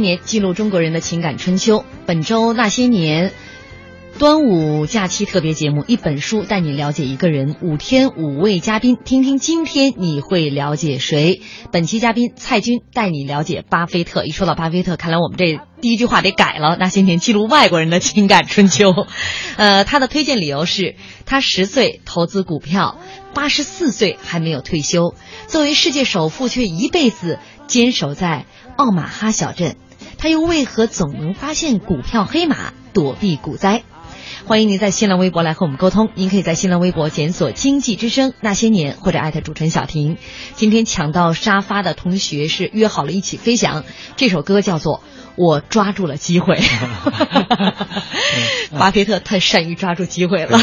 [0.00, 1.84] 年，记录中国人的情感春秋。
[2.06, 3.32] 本周那些年，
[4.18, 11.42] 端午假期特别节目，一本书带你了解一个人，五天五位嘉宾，听听今天你会了解谁？
[11.70, 14.24] 本期嘉宾蔡军带你了解巴菲特。
[14.24, 16.76] 一说到巴菲特，看来我们这第一句话得改了。
[16.78, 18.92] 那些年，记录外国人的情感春秋。
[19.56, 22.98] 呃，他的推荐理由是他十岁投资股票，
[23.34, 25.14] 八十四岁还没有退休。
[25.46, 28.46] 作为世界首富，却一辈子坚守在。
[28.78, 29.74] 奥马哈小镇，
[30.18, 33.84] 他又为何总能发现股票黑马，躲避股灾？
[34.46, 36.10] 欢迎您在新浪微博来和我们沟通。
[36.14, 40.16] 您可以在新浪微博检索“经济之声那些年”或者艾特主持人小婷。
[40.54, 43.84] 今天抢到沙发的同学是约好了一起飞翔。
[44.16, 44.98] 这首歌叫做
[45.36, 46.56] 《我抓住了机会》。
[48.76, 50.60] 巴菲特太善于抓住机会了。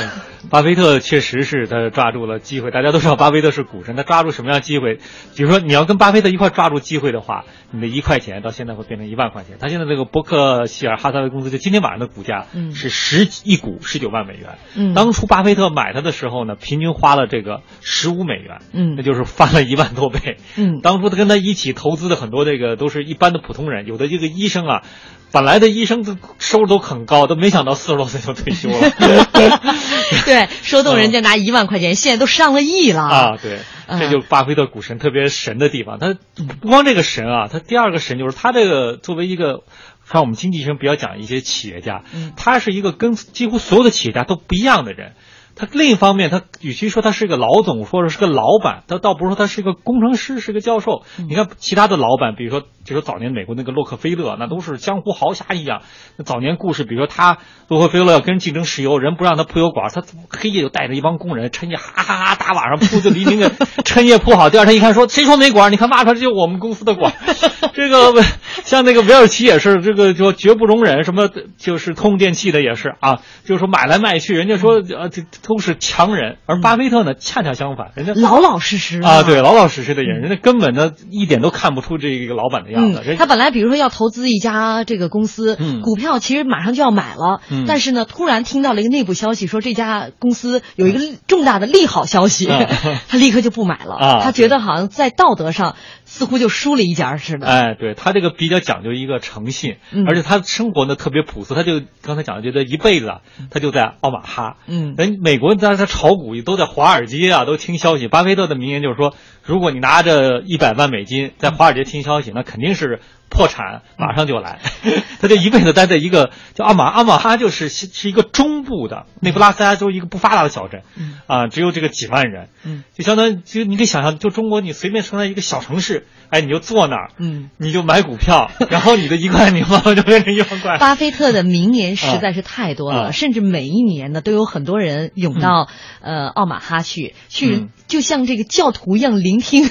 [0.50, 5.00] 巴菲特确实是他抓住了机会，大家都知道巴菲特是股神，他抓住什么样机会？
[5.36, 9.58] 比如说你要跟巴菲特一块抓住机会的话，你的一块钱到现在会变成一万块钱。
[9.60, 14.58] 他现在这个伯克希尔哈撒韦公司就今天晚上的股价是十一股十九万美元。
[14.76, 18.60] 嗯，当初巴菲特买它的时候呢，平均花了这个十五美元。
[18.74, 20.38] 嗯，那就是翻了一万多倍。
[20.58, 24.84] 嗯，当初他跟他一起投资的很多这个都是一般的普通人，有的这个医生啊。
[25.32, 28.78] 本来的医生都收入都很高，都没想到四十多岁就退休了。
[30.26, 33.38] 对，说动人家拿一万块钱，现在都上了亿了啊！
[33.42, 36.00] 对，这就是巴菲特股神特别神的地方。
[36.00, 36.16] 他
[36.62, 39.64] 不光这个神啊，他第二个神就是他这个作为一个，
[40.08, 42.04] 看我们经济学比较讲一些企业家，
[42.38, 45.14] 他是一个跟几乎所有的企业家都不一样的人。
[45.58, 51.04] 他另一方面，他与其说他是一个老总，或者是个老板，他倒不是说他是一个工程师，是个教授。
[51.30, 55.82] 你看其他的老板，比如说，就说早年美国那个洛克菲勒，那都是江湖豪侠一样。
[56.18, 57.38] 那早年故事，比如说他
[57.68, 63.52] 洛克菲勒要跟人竞争石油，人不让他铺油管，他黑夜就带着一帮工人，趁夜哈哈哈大晚上铺，就黎明的
[63.84, 64.50] 趁夜铺好。
[64.50, 65.72] 第二天一看，说谁说没管？
[65.72, 67.14] 你看挖出来就我们公司的管。
[67.74, 68.24] 这个
[68.64, 75.24] 像那个韦尔奇也是，这个就绝不容忍什么，就是通用电器的也是啊，就是说买来卖去，人家说呃这。
[75.46, 83.16] 都是强人，而巴菲特呢，恰恰相反，人家老老实实啊，对，老老实实的人，人家根本呢一点都看不出这个老板的样子。
[83.18, 92.48] 他本来比如说要投资一家这个公司，股票其实马上就要买了，但是呢，突然听到了一个内部消息，说这家公司有一个重大的利好消息，
[93.10, 94.22] 他立刻就不买了。
[94.24, 95.76] 他觉得好像在道德上
[96.06, 97.46] 似乎就输了一家似的。
[97.46, 99.76] 哎，对他这个比较讲究一个诚信，
[100.08, 103.14] 而且他生活呢特别朴素，他就刚才讲的，觉得一辈子
[103.52, 105.36] 他就在奥马哈，嗯，人美。
[105.36, 108.08] 美国在在炒股都在华尔街啊，都听消息。
[108.08, 109.14] 巴菲特的名言就是说，
[109.44, 112.60] 如果你拿着一百万美金在华尔街听消息，那肯。
[112.60, 113.00] 定是
[113.30, 114.60] 破产，马上就来。
[115.20, 120.82] 他就一辈子待在一个叫阿马阿马哈，就是是一个中部的内布拉斯加州一个不发达的小镇，
[121.28, 122.50] 啊，只有这个几万人，
[122.94, 130.78] 就相当于就你可以想象，就中国你随便生在一个小城市，哎，你就坐那儿，嗯，你就买股票， 然后你的一块牛就变成一万块。
[130.78, 135.68] 巴菲特的名言实在是太多了，甚至每一年呢都有很多人涌到
[136.02, 139.70] 呃奥马哈去，去就像这个教徒一样聆听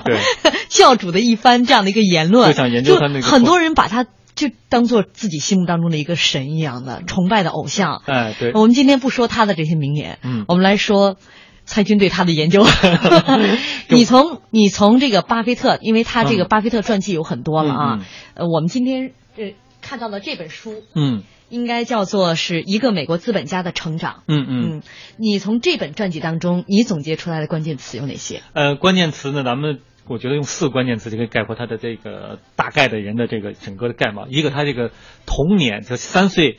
[0.68, 3.74] 教主的一番这样的一个言论，就想研究很多人。
[3.74, 4.06] 把他
[4.36, 8.02] 就当做自己心目当中的一个神一样的崇拜的偶像。
[8.06, 8.52] 哎，对。
[8.52, 11.16] 我们今天不说他的这些名言，嗯，我们来说
[11.64, 12.64] 蔡军对他的研究。
[13.90, 18.06] 你从你从这个巴菲特，因为他这个巴菲特传记有很多了啊。
[18.34, 24.22] 呃，我们今天呃看到了这本书，嗯，应该叫做是一个美国资本家的成长。
[24.28, 24.82] 嗯嗯。
[25.16, 28.42] 你从这本传记当中，你总结出来的关键词有哪些？
[28.52, 29.80] 呃，关键词呢，咱们。
[30.06, 34.26] 我觉得用四个关键词就可以概括他的这个大概的人的这个整个的概貌。
[34.28, 34.90] 一个，他这个
[35.24, 36.58] 童年就三岁，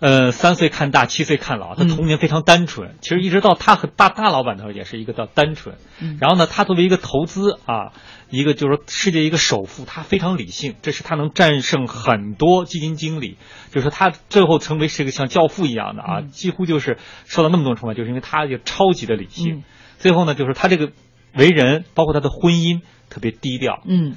[0.00, 2.96] 呃，三岁看大，七岁看老，他童年非常单纯。
[3.00, 5.76] 其实一直到他和大大老板的时候，也是一个叫单纯。
[6.20, 7.92] 然后呢，他作为一个投资啊，
[8.28, 13.36] 一个就是说世界一个首富，他非常理性，这是他能战胜很多基金经理。
[13.70, 19.62] 就是他最后成为是一个像教父一样的啊，几乎就是受到那么多崇拜，就是因为他就超级的理性。
[19.98, 20.90] 最后呢，就是他这个。
[21.34, 24.16] 为人，包括他的婚姻特别低调，嗯。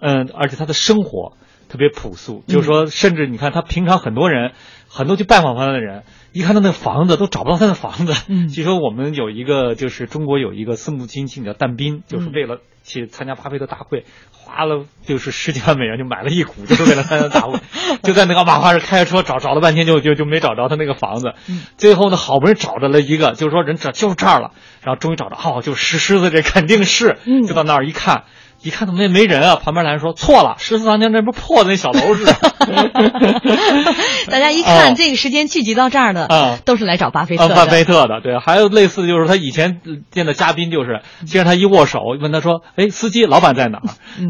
[0.00, 1.36] 嗯，而且他的生活
[1.70, 4.52] 特别朴素，就是说，甚至你看他平常很多人，
[4.88, 6.02] 很多去拜访他的人，
[6.32, 8.12] 一看他那房子都找不到他的房子。
[8.28, 17.60] 嗯， 据说我们有一个，就是中国有一个私募基金经理叫但斌，就是为了去参加巴菲特大会，花了就是十几万美元就买了一股，就是为了参加大会，
[18.02, 21.34] 就在那个马化市开着车找找了半天，就就就没找着他那个房子。
[21.76, 24.50] 最后呢，好不容易找着了一个，就是说人这就这儿了。
[24.82, 28.24] 然后终于找着，哦，就石狮子，这肯定是，就到那儿一看。
[28.62, 29.56] 一看怎么也没人啊！
[29.56, 32.32] 旁边来人说错了，十四当年那不破的那小楼似的。
[34.30, 37.54] 大家一看这个时间聚集到这儿的啊，都是来找巴菲特的。
[37.54, 39.80] 巴菲特的对，还有类似的就是他以前
[40.10, 43.82] 见的嘉宾，就是接着他一握手，问他说：“哎，司机，老板在哪儿？”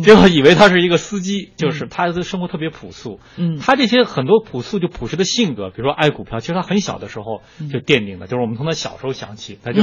[0.04, 3.18] 结果以为他是一个司机，就是他的生活特别朴素。
[3.36, 7.42] 嗯，他这些很多朴素就朴实的性格，比如说爱股票，其实他很小的时候
[7.72, 9.82] 就奠定的，就是我们从他小时候想起，他就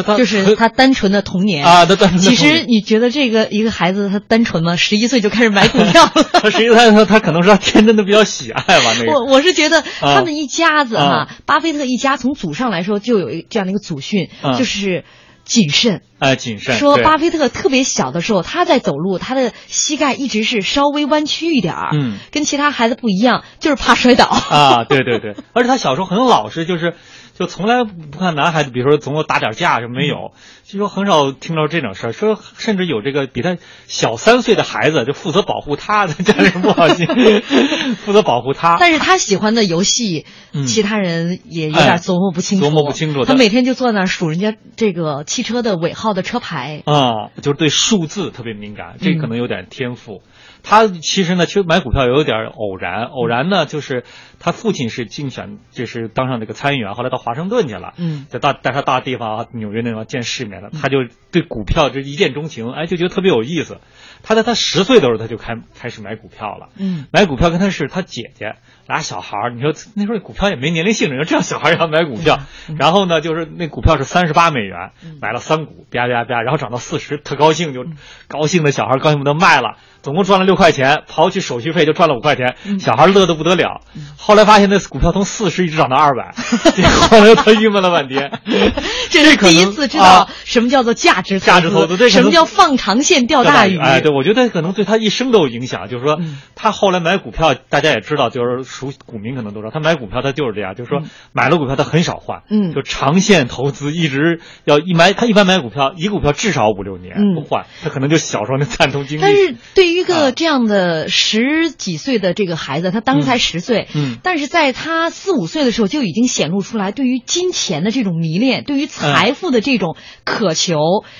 [0.00, 2.20] 他就是他单纯的童年啊，他单纯。
[2.20, 3.79] 其实你觉得这个一个。
[3.80, 4.76] 孩子他单纯吗？
[4.76, 6.22] 十一岁就开始买股票了。
[6.42, 8.92] 他十一岁他他可能是他天真的比较喜爱吧。
[8.98, 14.28] 那个我我是觉得他们一家子哈，巴菲特一家从祖上来说就有一这样的一个祖训，
[14.58, 15.04] 就是
[15.44, 16.02] 谨慎。
[16.18, 16.76] 哎，谨慎。
[16.76, 24.26] 说巴菲特特别小的时候，他在走路，他的膝盖一直是稍微弯曲一点儿，嗯，跟其他孩子不一样，就是怕摔倒。
[24.26, 26.92] 啊，对对对，而且他小时候很老实，就是。
[27.40, 30.32] 就从来不看男孩子，比如说总有打点架，就没有。
[30.62, 33.56] 据说很少听到这种事儿，说甚至有这个比他
[33.86, 37.06] 小三岁的孩子就负责保护他，家里人不好心，
[37.96, 38.76] 负责保护他。
[38.78, 40.26] 但是他喜欢的游戏，
[40.66, 42.66] 其他人也有点琢磨不清楚。
[42.66, 43.24] 琢磨不清楚。
[43.24, 46.82] 他每天就坐那儿数人家这个汽车的尾号的车牌。
[46.84, 50.20] 啊，就是对数字特别敏感，这可能有点天赋。
[50.62, 53.04] 他其实呢，其实买股票有点偶然。
[53.04, 54.04] 偶然呢，就是
[54.42, 57.92] 他父亲是竞选，就是当上这个参议员，后来到华盛顿去了。
[57.98, 60.98] 嗯，在大带他大地方，纽约那地方见世面了，他就
[61.30, 63.78] 对股票就一见钟情，哎，就觉得特别有意思。
[64.22, 66.68] 他在他十岁的时候，他就开开始买股票了。
[66.76, 68.56] 嗯，买股票跟他是他姐姐
[68.86, 69.50] 俩小孩儿。
[69.50, 72.40] 你说那时候股票也没年龄性，你说这样小孩儿要买股票，
[72.78, 77.84] 然后呢，就是那股票是三十八美元，买了三股，啪啪啪，然后涨到四十，特高兴，就
[78.26, 79.76] 高兴的小孩高兴不得卖了。
[80.02, 83.82] 总共赚了六块钱，刨去手续费就赚了五块钱，小孩乐得不得了。
[84.16, 86.34] 后来发现那股票从四十一直涨到二百，
[87.10, 88.30] 后来他郁闷了半天。
[89.10, 93.78] 这是第一次知道什么叫做价值价值投资，什么叫放长线钓大鱼。
[93.78, 95.88] 哎，对，我觉得可能对他一生都有影响。
[95.88, 96.18] 就是说，
[96.54, 101.00] 他后来买股票，大家也知道，就是熟股民可能都知道，他买股票他就是这样，就是说
[101.32, 109.22] 买了股票他很少换，嗯，就长线投资，一直要一买，他一般买股票一股票至少五六年不换，他可能就小时候那惨痛经历。
[109.22, 120.76] 但是对于一个这样的十几岁的这个孩子，他当时才十岁，嗯，但是在他四五岁的时候就已经显露出来对于金钱的这种迷恋，对于财富的这种渴求。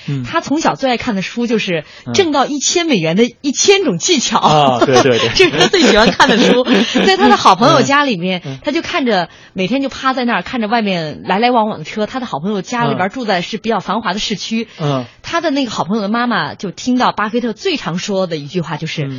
[0.07, 4.39] 嗯，他从小最爱看的书就是挣到一千美元的一千种技巧。
[4.39, 6.63] 啊，对对对， 这是他最喜欢看的书。
[7.05, 12.05] 在他的好朋友家里面，他就看着每天就趴在那儿看着外面来来往往的车。
[12.05, 14.67] 他的好朋友家里边住在是比较繁华的市区。
[14.79, 19.09] 嗯，他的那个好朋友的妈妈就听到巴菲特最常说的一句话就是。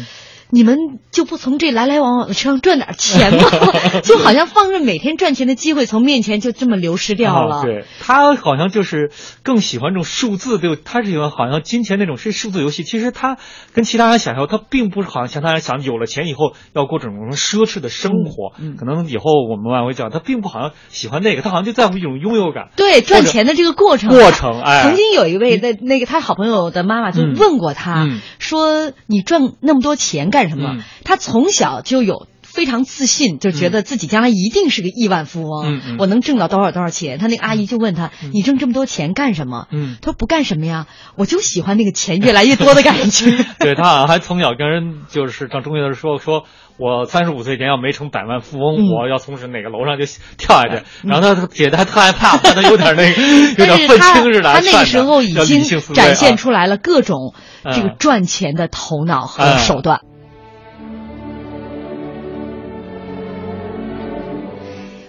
[0.54, 0.76] 你们
[1.11, 3.49] 就不从这来来往往的车上赚点钱吗？
[4.04, 7.62] 就好像放任每天赚钱的机会从面前就这么流失掉了。
[7.62, 9.11] 对他好像就是
[9.42, 12.85] 更喜欢这种数字，对，他是喜欢好像金钱那种是数字游戏。
[12.85, 13.38] 其实他
[13.73, 18.52] 跟其他人想象，他并不是好像像他人想有了钱以后要过这种奢侈的生活。
[18.61, 22.68] 嗯，可能以后我们往回讲，他并不好像喜欢那个，他好像就在乎一种拥有感。
[22.76, 24.11] 对，赚钱的这个过程。
[24.11, 24.82] 过程，哎。
[24.82, 28.06] 曾经有一位那那个他好朋友的妈妈就问过他，
[28.38, 30.76] 说：“你赚那么多钱干？”干什么？
[31.04, 35.80] 他从小就有非常自信，就觉得自己将来一定是个亿万富翁。
[35.99, 37.18] 我能挣到多少多少钱？
[37.18, 43.44] 他那个阿姨就问他：“你挣这么多钱干什么？”嗯他说：“不干什么呀，我就喜欢那个钱越来越多的感觉。
[43.61, 46.44] ”对他好像还从小跟人就是上中学的时候说
[46.78, 50.04] ：“我三十五岁前要没成百万富翁，我要从是哪个楼上就
[50.37, 53.22] 跳下去。”然后他姐姐还特害怕，他有点那个
[53.66, 54.52] 有点愤青似的。
[54.52, 57.34] 他那个时候已经展现出来了各种
[57.64, 60.00] 这个赚钱的头脑和手段。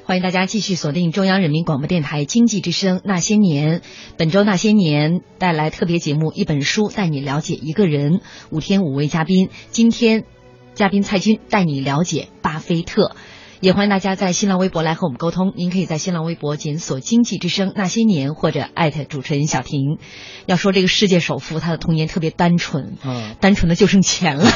[0.06, 3.80] 欢迎大家继续锁定中央人民广播电台经济之声《那些年》，
[4.18, 8.16] 本周《那些年》带来特别节目《一本书带你了解一个人》，
[8.50, 9.48] 五天五位嘉宾。
[9.72, 10.26] 今天，
[10.74, 13.16] 嘉宾蔡军带你了解巴菲特。
[13.64, 15.54] 也欢迎大家在新浪微博来和我们沟通。
[15.56, 20.00] 您可以在新浪微博检索“经济之声那些年”或者艾特主持人小婷。
[20.46, 24.52] 要说这个世界首富，他的童年特别单纯，嗯，单纯的就剩钱了。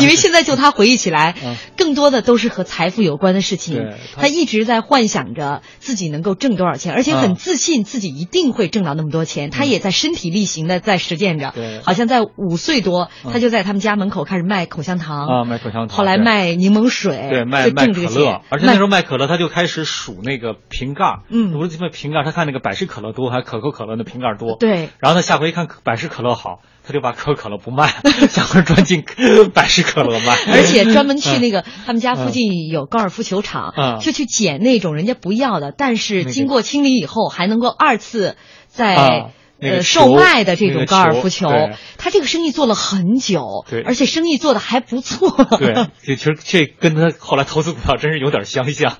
[0.00, 1.36] 因为现在就他回忆起来，
[1.76, 3.78] 更多的都是和财富有关的事情。
[4.16, 9.50] 他一直在幻想着自己能够挣多少钱，而且很自信自己一定会挣到那么多钱。
[9.50, 11.54] 他也在身体力行的在实践着。
[11.84, 15.96] 好像在五岁多，他就在他们家门口开始卖口香糖啊，卖口香糖。
[15.96, 18.42] 后来卖柠檬水，对，卖卖可乐。
[18.48, 21.20] 而且那时候卖可乐，他就开始数那个瓶盖。
[21.28, 24.56] 嗯，不是什么瓶盖，他看那个百事可乐多，还可口可乐的瓶盖多。
[24.58, 24.90] 对。
[24.98, 26.60] 然后他下回一看百事可乐好。
[26.86, 27.86] 他就把可口可乐不卖，
[28.30, 29.04] 下回专进
[29.52, 38.38] 百事可乐卖，而且专门去那个他们家附近有高尔夫球场，就去捡那种人家不要的，但是经过清理以后还能够二次
[38.68, 41.48] 再呃售卖的这种高尔夫球。
[41.96, 45.30] 他这个生意做了很久，对，而且生意做的还不错。
[45.58, 48.96] 对， 这其实这跟他后来投资股票真是有点相像。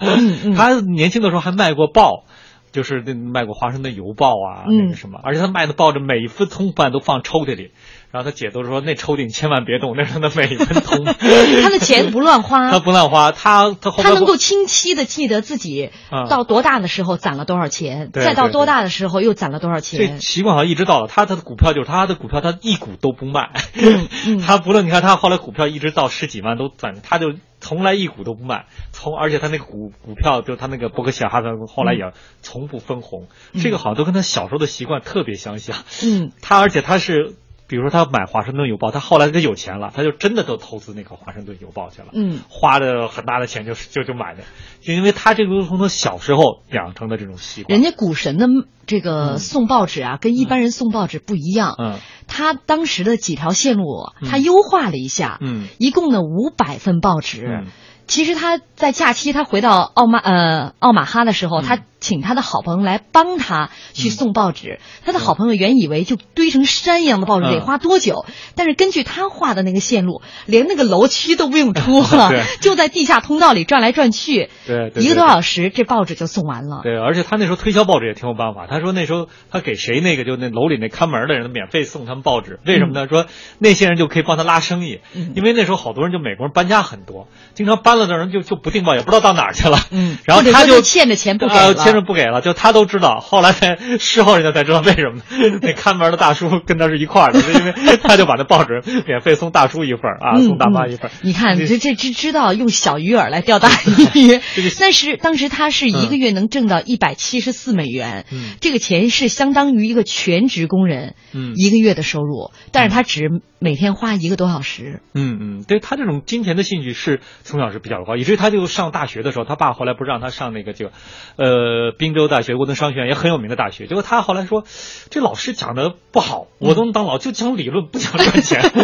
[0.56, 2.24] 他年轻的时候还卖过报。
[2.70, 7.70] 就是那卖过华盛顿邮报啊，那个什么，而且他卖的报纸每一分通贩都放抽屉里，
[8.10, 11.04] 然后他姐都说那抽屉你千万别动，那是他的每一分铜。
[11.62, 15.90] 他的钱不乱花， 他不乱花，他他他能够清晰的记得自己
[16.28, 19.98] 到多大的时候攒了多少钱，再到多大的时候又攒了多少钱。
[20.00, 23.50] 这习惯好像一直到了他他的股票就是他的股票，他一股都不卖，
[24.46, 27.34] 他不论你看他后来股票一直到十几万都攒，他就。
[27.60, 33.26] 从来一股都不卖，从而且他那个股股票，就他那个伯克希尔哈特后来也从不分红，
[33.60, 35.76] 这个好像都跟他小时候的习惯特别相像。
[36.04, 37.34] 嗯，他而且他是，
[37.68, 42.08] 比如说他买华盛顿邮报，他后来他有钱了，他就真的都投资那个华盛顿邮报去了。
[42.14, 44.42] 嗯，花的很大的钱就是就就买的，
[44.80, 47.78] 就因为他这个从他小时候养成的这种习惯。
[47.78, 48.46] 人家股神的
[48.86, 51.76] 这个送报纸啊，跟一般人送报纸不一样。
[51.78, 51.98] 嗯。
[52.26, 57.64] 他当时的几条线路，他优化了一下，嗯，一共呢五百份报纸。
[58.06, 61.80] 其实他在假期，他回到奥马呃奥马哈的时候，他。
[62.00, 68.24] 请他的好朋友来帮他去送报纸，他的好朋友原以为就堆成山一样的报纸得花多久，
[68.54, 76.80] 但是根据他画的那个线路，连那个楼梯都不用出 了，就在地下通道里转来转去，对，一个多小时这报纸就送完了。
[76.82, 83.08] 对，而且他那时候推销报纸也挺有办法，他说那时候他给谁那个就那楼里那看门的人免费送他们报纸，为什么呢？
[83.08, 83.26] 说
[83.58, 85.00] 那些人就可以帮他拉生意，
[85.34, 91.87] 因为那时候好多人就美国人搬家很多，经常搬了的人就就不订报，也不知道到哪儿去了，嗯，然后他就欠着钱不给了。
[91.88, 93.20] 先生不给了，就他都知道。
[93.20, 95.22] 后来才事后人家才知道为什么。
[95.62, 103.70] 那看门的大叔跟他是一块儿的，因为他就把那报纸免费送大叔一份啊，送大妈一份你看，这这知知道用小鱼饵来钓大
[104.14, 104.40] 鱼。
[104.78, 108.26] 但是当时他是一个月能挣到一百七十四美元，
[108.60, 111.14] 这个钱是相当于一个全职工人
[111.56, 112.52] 一个月的收入。
[112.72, 113.28] 但是他只
[113.58, 115.00] 每天花一个多小时。
[115.14, 120.90] 嗯嗯，对他这种金钱的兴趣是从小是比较高，以至于他就上大学的时候，他爸后来不是让他上那个就。
[121.36, 123.86] 呃，宾州大学、沃顿商学院也很有名的大学。
[123.86, 124.64] 结果他后来说，
[125.10, 128.60] 这老师讲的不好，我都能当老就讲理论，不讲赚钱。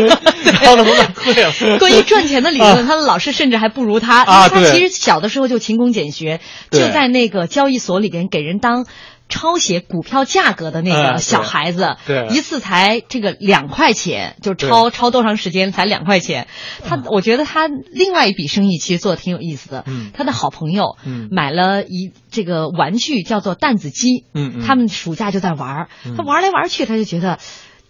[0.62, 1.78] 然后呢，我退了。
[1.78, 4.22] 关于赚钱的理论，他的老师甚至还不如他。
[4.22, 8.86] 啊，他其实小的时候就勤工俭学，就在那个交易所里边给人当。
[9.28, 16.46] 抄写股票价格的那个小孩子，对，一次才这个两块钱，就抄抄多长时间才两块钱？
[16.84, 19.84] 他我觉得他另外一笔生意其实做的挺有意思的。
[19.86, 27.38] 嗯，他的好朋友嗯买了一这个玩具叫做弹子机，嗯，他们暑假就在玩他玩来玩去他就觉得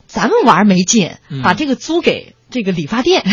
[0.07, 2.35] 咱们玩没劲，把这个租给。
[2.51, 3.25] 这个理发店，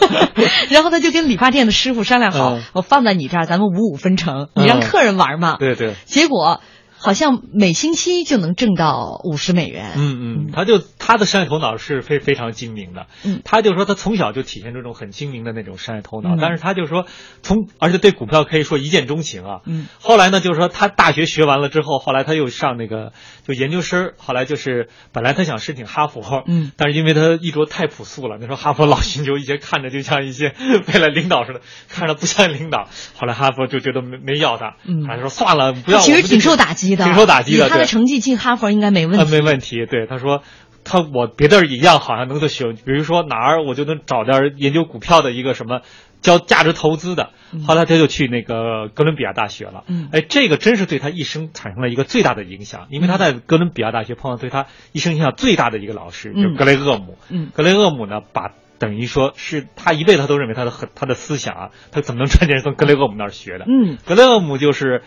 [0.70, 5.56] 然后他就跟理发店的师傅商量好，我放在你这儿，咱们五五分成，你让客人玩嘛。
[5.58, 5.94] 对对。
[6.06, 6.62] 结果。
[7.02, 9.94] 好像每星期就能挣到五十美元。
[9.96, 13.06] 嗯嗯，他就他的商业头脑是非非常精明的。
[13.24, 16.36] 嗯，他就说他从小就体现出这种很精明的那种商业头脑。
[16.40, 17.06] 但是他就说
[17.42, 19.60] 从而且对股票可以说一见钟情啊。
[19.66, 19.88] 嗯。
[20.00, 23.12] 后来呢，就是说他大学学完了之后，后来他又上那个
[23.44, 24.12] 就研究生。
[24.16, 26.44] 后来就是本来他想申请哈佛。
[26.46, 26.70] 嗯。
[26.76, 30.54] 但是因为他衣着太朴素了，那时候哈佛老寻求一些看着就像一些
[30.94, 32.88] 未来领导似的，看着不像领导。
[33.16, 34.76] 后来哈佛就觉得没没要他。
[34.84, 35.04] 嗯。
[35.04, 35.98] 还是说算了，不要。
[35.98, 36.91] 其实挺受打击。
[36.96, 39.30] 挺受打击的，他的成绩进哈佛应该没问题。
[39.30, 40.42] 没问题，对他说，
[40.84, 45.80] 他我别的一样好像能够学，比如说哪儿我就能找点研究股票的一个什么
[46.20, 47.30] 教价值投资的。
[47.66, 49.84] 后来他就去那个哥伦比亚大学了。
[49.86, 57.18] 嗯，哎，这个真是对他一生产生了一个最大的影响，因为他在哥伦比亚大学碰到对他一生影响最大的一个老师，就是格雷厄姆。
[57.28, 63.66] 嗯，格雷厄姆呢，把等于说是他一辈子他都认为他的很他的思想啊，他怎么能赚钱是从格雷厄姆那儿学的。
[63.68, 65.02] 嗯，格雷厄姆就是。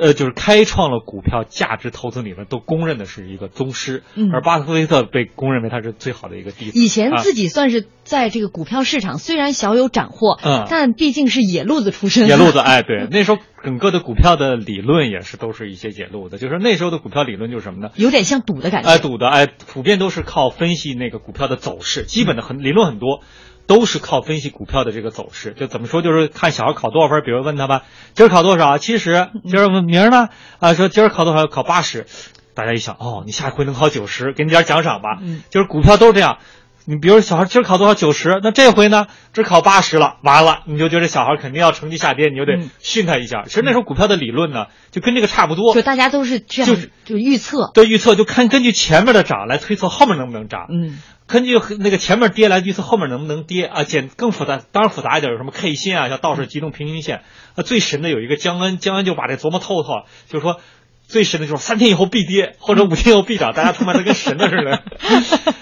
[0.00, 4.02] 呃，就是开创了股票价值投资理论，都公认的是一个宗师。
[4.14, 6.78] 嗯，而巴菲特被公认为他是最好的一个弟子。
[6.78, 12.26] 以前自己算是在这个股票市场虽然小有斩获，嗯，但毕竟是野路子出身。
[12.28, 17.90] 野路子， 哎，对，那时候整个的股票的理论也是都是一些野路子，就是那时候的股票理论就是什么呢？
[17.96, 18.88] 有点像赌的感觉。
[18.88, 23.20] 哎，赌的，哎，普遍都是靠分析那个股票的走势，基本的很理论很多。
[23.66, 27.22] 都是靠分析股票的这个走势，就怎么说，就是看小孩考多少分。
[27.24, 27.82] 比如问他吧，
[28.14, 28.78] 今儿考多少？
[28.78, 29.28] 七十。
[29.44, 30.28] 今儿问明儿呢？
[30.58, 31.46] 啊，说今儿考多少？
[31.46, 32.06] 考八十。
[32.54, 35.18] 大家一想，哦，你下一回能考九十，给你点奖赏吧。
[35.20, 35.42] 嗯。
[35.50, 36.38] 就是股票都是这样，
[36.86, 37.94] 你比如小孩今儿考多少？
[37.94, 38.40] 九十。
[38.42, 39.06] 那这回呢？
[39.32, 43.44] 只考八十了，完了，你就觉得小孩肯定要成绩下跌，你就得训他一下。
[43.46, 45.74] 其实那时候股票的理论呢，就跟这个差不多。
[45.74, 47.70] 就大家都是这样，就是就预测。
[47.72, 50.66] 对，预测就看根据前面的涨来推测后面能不能涨。
[50.70, 50.98] 嗯。
[51.26, 53.84] 根据那个前面跌来预测后面能不能跌啊？
[53.84, 57.22] 简更复杂，当然复杂一点，有什么 K 线啊，像道氏移动平均线。
[57.54, 60.60] 啊，最神的有一个江恩，江恩就把这琢磨透透，就是说
[61.06, 64.82] 最神的就是三天以后必跌，或者五天以后必涨，大家他妈的跟神的似的。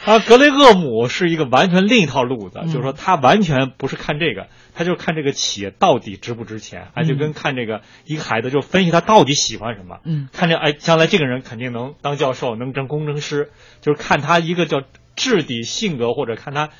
[0.04, 9.98] 啊，格雷厄姆是一个完全另一套路子，就是说他完全不是看这个，他就是看这个企业到底值不值钱，啊，就跟看这个一个孩子，就分析他到底喜欢什么。
[10.04, 14.82] 嗯，看这哎，将来这个人肯定能当教授，能当工程师，就是看他一个叫。
[15.14, 16.70] 质地、性格，或者看他，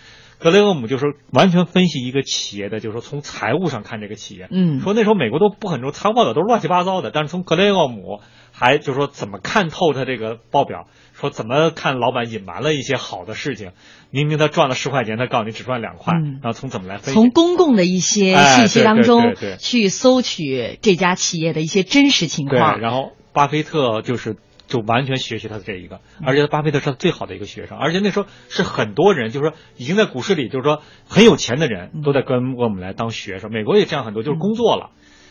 [0.43, 4.49] 格雷厄姆就是完全分析一个企业的，就是说从财务上看这个企业。
[4.51, 7.11] 嗯，说那时候美国都不很重财务报表，都是乱七八糟的。
[7.13, 13.71] 但是从格雷厄姆还就是说怎么看透他这个报表，说怎么看老板隐瞒了一些好的事情，
[14.11, 17.21] 明明他赚了十块钱，他告诉你只赚两块，然后从怎么来分析？
[17.21, 22.75] 从公共的一些信息当中去搜取这家企业的一些真实情况。
[22.75, 24.37] 对，然后巴菲特就是。
[24.67, 33.53] 就完全学习他的这一个，而且巴菲特是他最好的一个学生，而且那时候是很多人，就是说已经在股市里，就是说很有钱的人都在跟我们来当学生。
[33.53, 34.91] 美国也这样很多，就是工作了。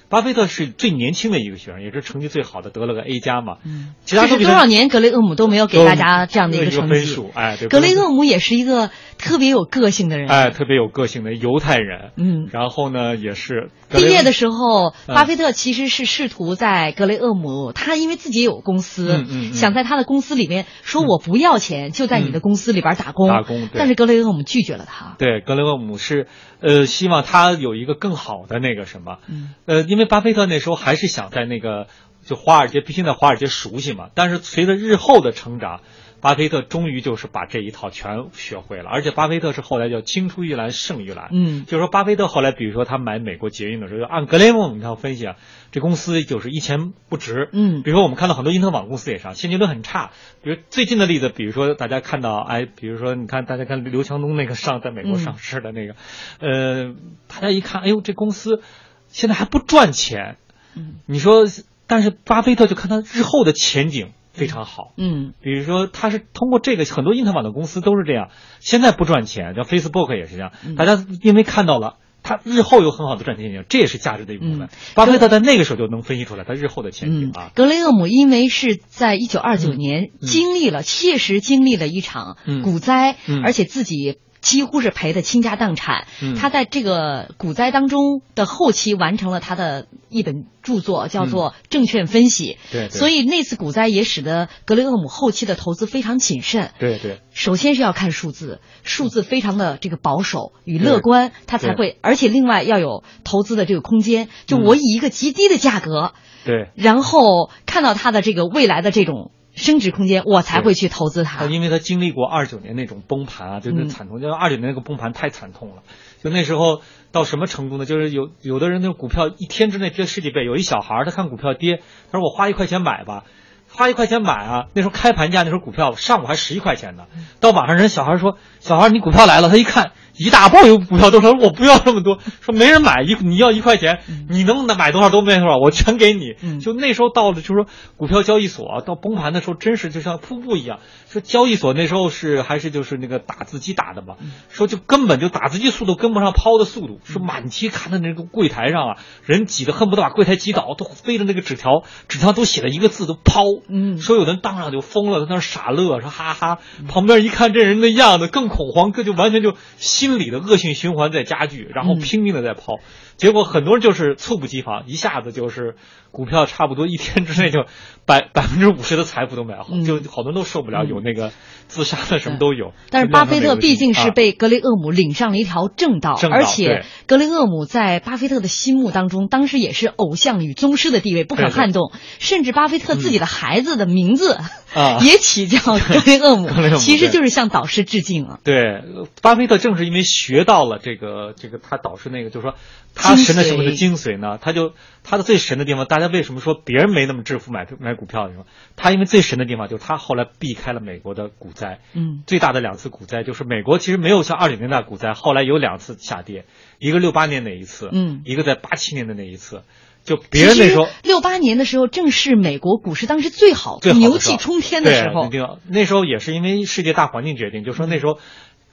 [0.10, 3.60] 巴菲特是最年轻的一个学生，也是成绩最好的，得了个 A 加嘛。
[3.64, 6.94] 嗯，其他多少年格雷厄姆都没有给大家这样的一个成绩。
[6.94, 10.28] 分数，哎，格雷厄姆也是一个特别有个性的人。
[10.28, 12.12] 哎，特别有个性的犹太人。
[12.18, 23.30] 嗯，然后呢，也是毕业的时候，巴菲特其实是试图在格雷厄姆，他因为自己有公司，想在他的公司里面说我不要钱，就在你的公司里边打工。
[23.30, 25.16] 打工，但是格雷厄姆拒绝了他。
[25.18, 26.28] 对，格雷厄姆是
[26.60, 29.20] 呃希望他有一个更好的那个什么，
[29.66, 30.82] 呃，因为巴菲特那时候。
[30.82, 31.86] 还是想在那个
[32.26, 34.08] 就华尔街，毕竟在华尔街熟悉嘛。
[34.16, 35.82] 但是随着日后的成长，
[36.22, 38.90] 巴菲特终于就是把这一套全学会了。
[38.90, 45.36] 而且巴菲特是后来叫青出于蓝胜于蓝，嗯，就是说巴菲特后来，比如说他买美国捷运的时候，按格雷厄姆他分析啊，
[45.72, 50.12] 这公司就是一钱不值，嗯，比如说我们看到很多因特网公司也是，现金流很差。
[50.44, 55.96] 比如最近的例子，比如说大家看到，哎，比如说你看大家看刘强东那个上在美国上市的那个，
[56.40, 56.96] 呃，
[57.28, 58.62] 大家一看，哎呦，这公司
[59.08, 60.38] 现在还不赚钱。
[60.76, 61.46] 嗯，你说，
[61.86, 64.94] 但是巴菲特就看他日后的前景非常好。
[64.98, 70.52] 嗯，比如说他是通过这个，很多因特网的公司都是这样，现在不赚钱，像 Facebook 也是这样。
[70.78, 74.70] 大家因为看到了他日后有很好的赚钱前景，这也是价值的一部分。
[74.96, 77.52] 巴菲特在那个时候就能分析出来他日后的前景啊。
[77.56, 84.20] 格雷厄姆因为是在一九二九年经历了切实经历了一场股灾，而且自己。
[84.42, 86.08] 几乎是赔的倾家荡产。
[86.38, 92.58] 他在这个股灾当中的后期完成了他的一本著作，叫做《证券分析》。
[92.72, 96.72] 对，所以那次股灾也使得格雷厄姆后期的投资非常谨慎。
[96.80, 104.28] 对对，首先是要看数字，数字非常的这个保守与乐观，他才会，而且另外要有投资的这个空间。
[104.48, 106.14] 就我以一个极低的价格，
[106.46, 109.32] 对，然后看到他的这个未来的这种。
[109.54, 111.46] 升值空间，我才会去投资它。
[111.46, 115.84] 因为它经历过二九年那种崩盘啊，就那惨痛，就二九年那个崩盘太惨痛了。
[116.24, 117.86] 就那时候到什么程度呢？
[117.86, 123.26] 就是有有的人那股票一天之内跌十几倍，有一小孩他看股票跌，他说我花一块钱买吧，
[123.70, 124.66] 花一块钱买啊。
[124.74, 127.04] 那时候开盘价那时候股票上午还十一块钱呢，
[127.40, 129.92] 到晚上人小孩说小孩你股票来了，他一看。
[130.18, 136.60] 一大包有股票都说我不要这么多，说没人买一你要一块钱，你能买多少都没多少，我全给你。
[136.60, 137.66] 就那时候到了，就是说
[137.98, 140.80] 股票交易所到崩盘的时候，真是就像瀑布一样。
[141.10, 144.16] 说交易所那时候是还是就是那个打字机打的嘛，
[144.50, 153.44] 说就根本就打字机速度跟不上抛的速度，说满街看的那个柜台上啊，人挤得恨不得把柜台挤倒，都飞着那个纸条，纸条都写了一个字都抛。
[153.70, 156.60] 嗯，说有的人当场就疯了，在那傻乐，说哈哈。
[156.88, 159.56] 旁边一看这人的样子更恐慌，这就完全就。
[159.78, 162.80] 心理的恶性循环在加剧，然后拼命的在抛，
[163.22, 165.76] 结果很多人就是猝不及防，一下子就是
[166.10, 167.66] 股票差不多一天之内就
[168.08, 171.32] 百百分之五十的财富都没了，就好多人都受不了，有那个
[171.68, 172.74] 自杀的什么都有。
[172.90, 184.40] 但是巴菲特毕竟是被格雷厄姆领上了一条正道，而且格雷厄姆在巴菲特的心目当中，当时也是偶像与宗师的地位不可撼动，甚至巴菲特自己的孩子的名字
[185.06, 188.40] 也起叫格雷厄姆，其实就是向导师致敬了。
[188.44, 188.82] 对，
[189.22, 192.56] 巴菲特正是因为学到了这个这个他导师那个，就是说
[192.96, 194.38] 他神的什么的精髓呢？
[194.42, 194.74] 他就
[195.04, 198.28] 他的最神的地方，大家为什么说别人没那么致富买买股票？
[198.28, 206.46] 你说他因为最神的地方就是他后来避开了美国的股灾，嗯，最大的两次股灾就是美国其实没有像二九年代股灾，后来有两次下跌，
[206.80, 209.64] 一个六八年那一次，嗯，一个在八七年的那一次。
[210.04, 215.30] 就别人那时候六八年的时候，正是美国股市当时最好、最牛气冲天的时候。
[215.30, 218.18] 对，那时候也是因为世界大环境决定，就说那时候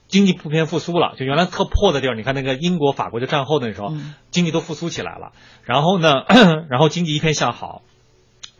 [0.09, 1.15] 经济普遍复苏了。
[1.17, 3.93] 就原来特破的地儿，你看那个英国、法国就战后那时候，
[4.31, 5.31] 经济都复苏起来了。
[5.63, 6.23] 然后呢，
[6.69, 7.83] 然后经济一片向好，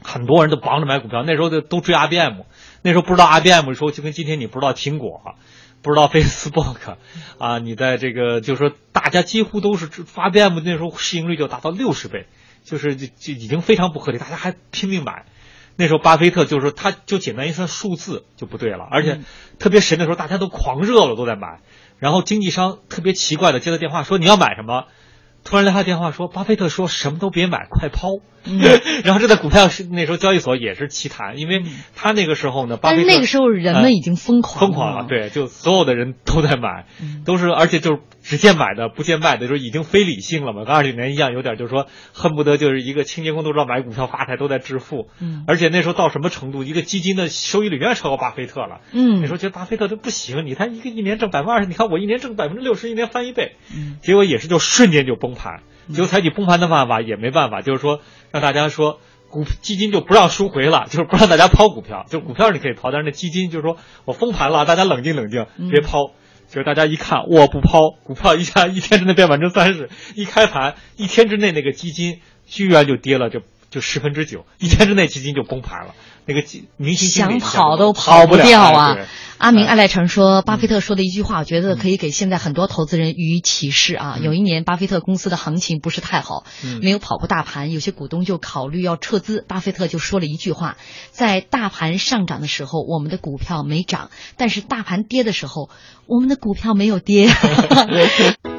[0.01, 1.23] 很多人都忙着买股票。
[1.27, 2.43] 那时候都都追 IBM，
[2.81, 5.21] 那时候不知道 IBM 的时候，就跟今天你不知道苹果，
[5.81, 6.95] 不知道 Facebook
[7.37, 12.27] 啊，你在这个就是说大家几乎都是 IBM 那时候市盈率就达到六十倍。
[12.61, 15.25] 就是就就已经非常不合理，大家还拼命买。
[15.79, 19.21] 那时候巴菲特就是说，他就简单一算数字就不对了，而且
[19.59, 21.61] 特别神的时候，大家都狂热了，都在买。
[21.99, 24.87] 然后经纪商特别奇怪的接到电话说你要买什么，
[25.45, 28.17] 突然来他电话说巴菲特说什么都别买，快抛。
[29.03, 31.63] 然后这在股票是那时候交易所也是奇谈，因为
[31.95, 36.85] 他那个时候呢，但是那个时候人们已经疯狂疯狂了，对，就所有的人都在买，
[37.25, 55.61] 都是而且就是只见买的不见卖的，就是已经非理性了嘛，跟二九年一样，有点就是说恨不得就是一个清洁工都知道买股票发财都在致富，嗯，而且那时候到什么程度，一个基金的收益率远超过巴菲特了，嗯，那时候觉得巴菲特都不行，你看一个一年挣百分之二十，你看我一年挣百分之六十，一年翻一倍，嗯，结果也是就瞬间就崩盘，
[55.93, 58.01] 就采取崩盘的办法也没办法，就是说。
[58.31, 58.99] 让大家说
[59.29, 63.75] 股基金就不让赎回了，就是不让大家抛股票，就股票你可以抛，但是那基金就是说
[64.05, 66.11] 我封盘了，大家冷静冷静，别抛。
[66.47, 75.93] 就是大家一看我不抛，股票一下一天之内变百分之三十，一开盘一天之内那个基金居然就跌了，就就十分之九，一天之内基金就崩盘了。
[76.25, 76.43] 那个
[76.77, 78.97] 明星想跑都跑不掉啊！
[79.39, 84.19] 阿明爱赖成说，巴菲特说的一句话，我觉得可以给现在很多投资人予以启示啊。
[84.21, 86.43] 有一年，巴菲特公司的行情不是太好，
[86.83, 89.43] 没有跑过大盘，有些股东就考虑要撤资。
[89.47, 90.77] 巴菲特就说了一句话：
[91.09, 95.69] 在大盘上涨的时候，我们的股票没涨；但是大盘跌的时候，
[96.05, 97.29] 我们的股票没有跌。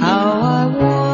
[0.00, 1.13] how I wondered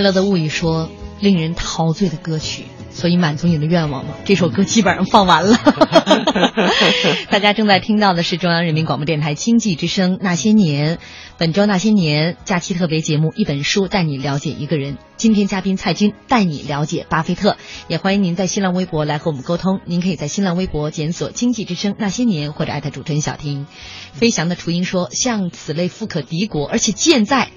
[0.00, 0.88] 快乐的物语说，
[1.20, 4.14] 令人陶醉的歌曲，所以满足你的愿望吗？
[4.24, 5.58] 这首歌基本上放完了。
[7.28, 10.96] 大家正在听到的是中央人民广播电台经济之声《那些年》，
[11.36, 14.96] 本周《那些年》假期特别节目，一本书带你了解一个人。
[15.18, 19.80] 今天嘉宾蔡军带你了解巴菲特，也欢迎您在新浪微博来和我们沟通。
[19.84, 23.66] 您可以在新浪微博检索“经济之声那些年”或者艾特主持人小婷。
[24.14, 27.50] 飞翔的雏鹰说：“像此类富可敌国，而且健在。”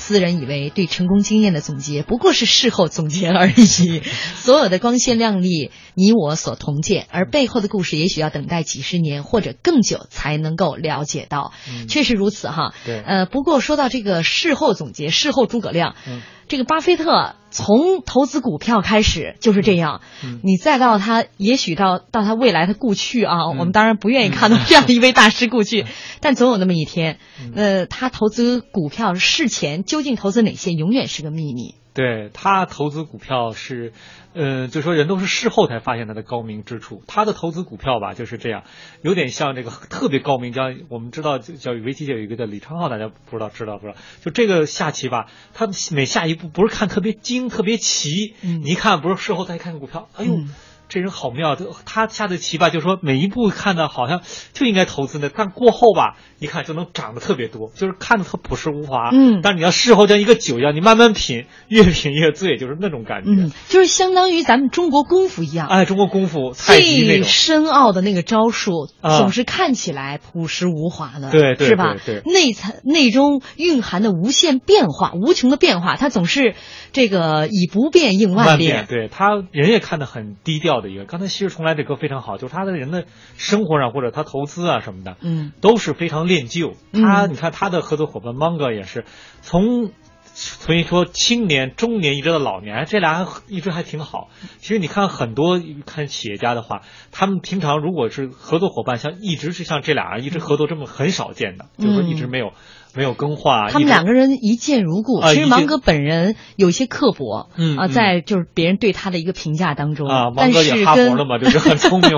[0.00, 4.02] 私人以为对成功经验的总结不过是事后总结而已，
[4.34, 11.52] 所有的光鲜亮丽你我所同见，而背后的故事也许要等待几十年或者更久才能够了解到。
[11.70, 12.74] 嗯确实如此哈。
[12.84, 25.86] 对呃，不过说到这个事后总结，事后诸葛亮，嗯这个巴菲特从投资股票开始就是这样，嗯你再到他，也许到到他未来的故去啊，嗯我们当然不愿意看到这样的一位大师故去，
[26.20, 31.76] 但总有那么一天，嗯呃，他投资股票事前究竟投资哪些，永远是个秘密。
[31.92, 33.92] 对他投资股票是，
[34.32, 37.02] 呃，就说人都是事后才发现他的高明之处。
[37.06, 38.62] 他的投资股票吧就是这样，
[39.02, 43.98] 有点像这个特别高明，叫我们知道叫围棋界有一个叫李昌镐，大家不知道知道不知道？
[44.22, 50.34] 就这个下棋吧，他每下一步不是看特别精特别齐，嗯你一看不是事后再看股票，哎呦。
[50.34, 50.48] 嗯
[50.90, 54.20] 这人好妙，就他下的棋吧，就说每一步看的好像
[54.52, 59.10] 就应该投资呢，但过后吧，一看就能涨得特别多，就是看的特朴实无华。
[59.12, 63.30] 嗯但是你要事后像一个酒一样，你慢慢品，越品越醉，就是那种感觉。
[63.30, 71.94] 嗯，就是相当于咱们中国功夫一样，哎，中国功夫最，深奥的那个招数，啊总是看起来朴实无华的，对对是吧？
[72.04, 76.54] 对内层内中蕴含的无限变化、无穷的变化，它总是
[76.92, 78.86] 这个以不变应万万变。
[78.88, 81.04] 对他人也看得很低调的一个。
[81.04, 86.74] 刚才《昔日重来》这歌非常好，就是他的人的生活上或者他投资啊什么的，嗯都是非常练就。
[86.92, 89.04] 嗯他你看他的合作伙伴芒格也是
[89.42, 89.90] 从。
[90.32, 94.30] 所以说，青年、中年一直到老年，这俩一直还挺好。
[94.58, 102.52] 其实你看很多看企业家的话，他们平常如果是合作伙伴，像一直是像这俩人一直合作这么很少见的，就是说一直没有
[102.94, 103.70] 没有更换。
[103.70, 105.18] 他们两个人一见如故。
[105.20, 112.10] 啊其实芒格本人有一些刻薄，啊，嗯啊在就是别人对他的一个评价当中啊，芒但是格也哈佛嘛， 就是很聪明。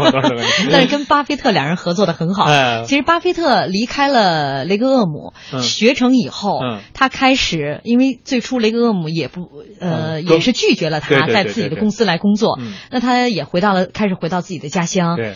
[0.70, 2.44] 但是跟巴菲特两人合作的很好。
[2.44, 9.42] 哎其实巴菲特离开了雷格厄姆、嗯学成以后，嗯他开始，因为最初雷格厄姆也不
[9.80, 15.16] 呃、嗯也是拒绝了他在自己的公司来工作，嗯那他也回到了开始回到自己的家乡。
[15.16, 15.34] 对，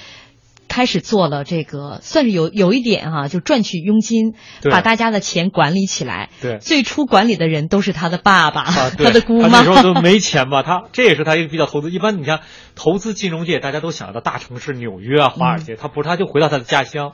[0.69, 4.35] 开始做了这个，算是有有一点哈、就赚取佣金，
[4.71, 6.31] 把大家的钱管理起来。
[6.41, 9.59] 对最初管理的人都是他的爸爸，啊，他的姑他妈。
[9.59, 11.91] 那时候都没钱嘛，他这也是他一个比较投资。
[11.91, 12.41] 一般你看
[12.75, 17.13] 投资金融界，大家都想到大城市纽约啊、华尔嗯街，他不是，他就回到他的家乡。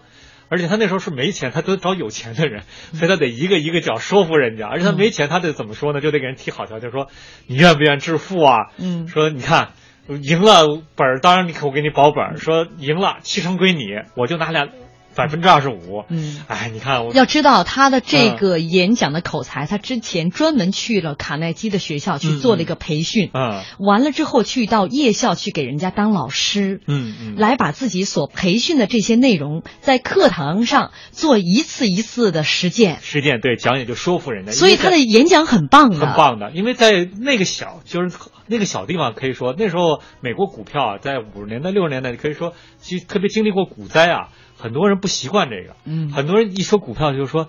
[0.48, 4.66] 而且他那时候是没钱，他都找有钱的人，所以他得一个一个脚说服人家。
[4.68, 6.02] 而且他没钱，他得怎么说呢？
[6.02, 7.08] 就得给人提好条件，说
[7.46, 8.66] 你愿不愿意致富啊？
[8.76, 9.70] 嗯说你看
[10.08, 13.84] 赢了本儿，当然你看我给你保本儿，说赢了七成归你，
[14.16, 14.68] 我就拿俩
[15.14, 16.04] 百分之二十五。
[16.08, 23.62] 嗯，哎，你看我要知道他的这个演讲的口才，他之前专门去了卡耐基的学校去做了一个培训，嗯。
[23.78, 44.28] 完了之后去到夜校去给人家当老师，嗯嗯，来把自己所培训的这些内容在课堂上做一次一次的实践，实践对讲解就说服人家，所以他的演讲很棒的，很棒的，因为在那个小就是那个小地方，可以说那时候美国股票啊，在五十年代六十年代可以说其实特别经历过股灾啊，
[44.58, 46.10] 很多人不习惯这个，嗯。
[46.10, 47.48] 很多人一说股票就是说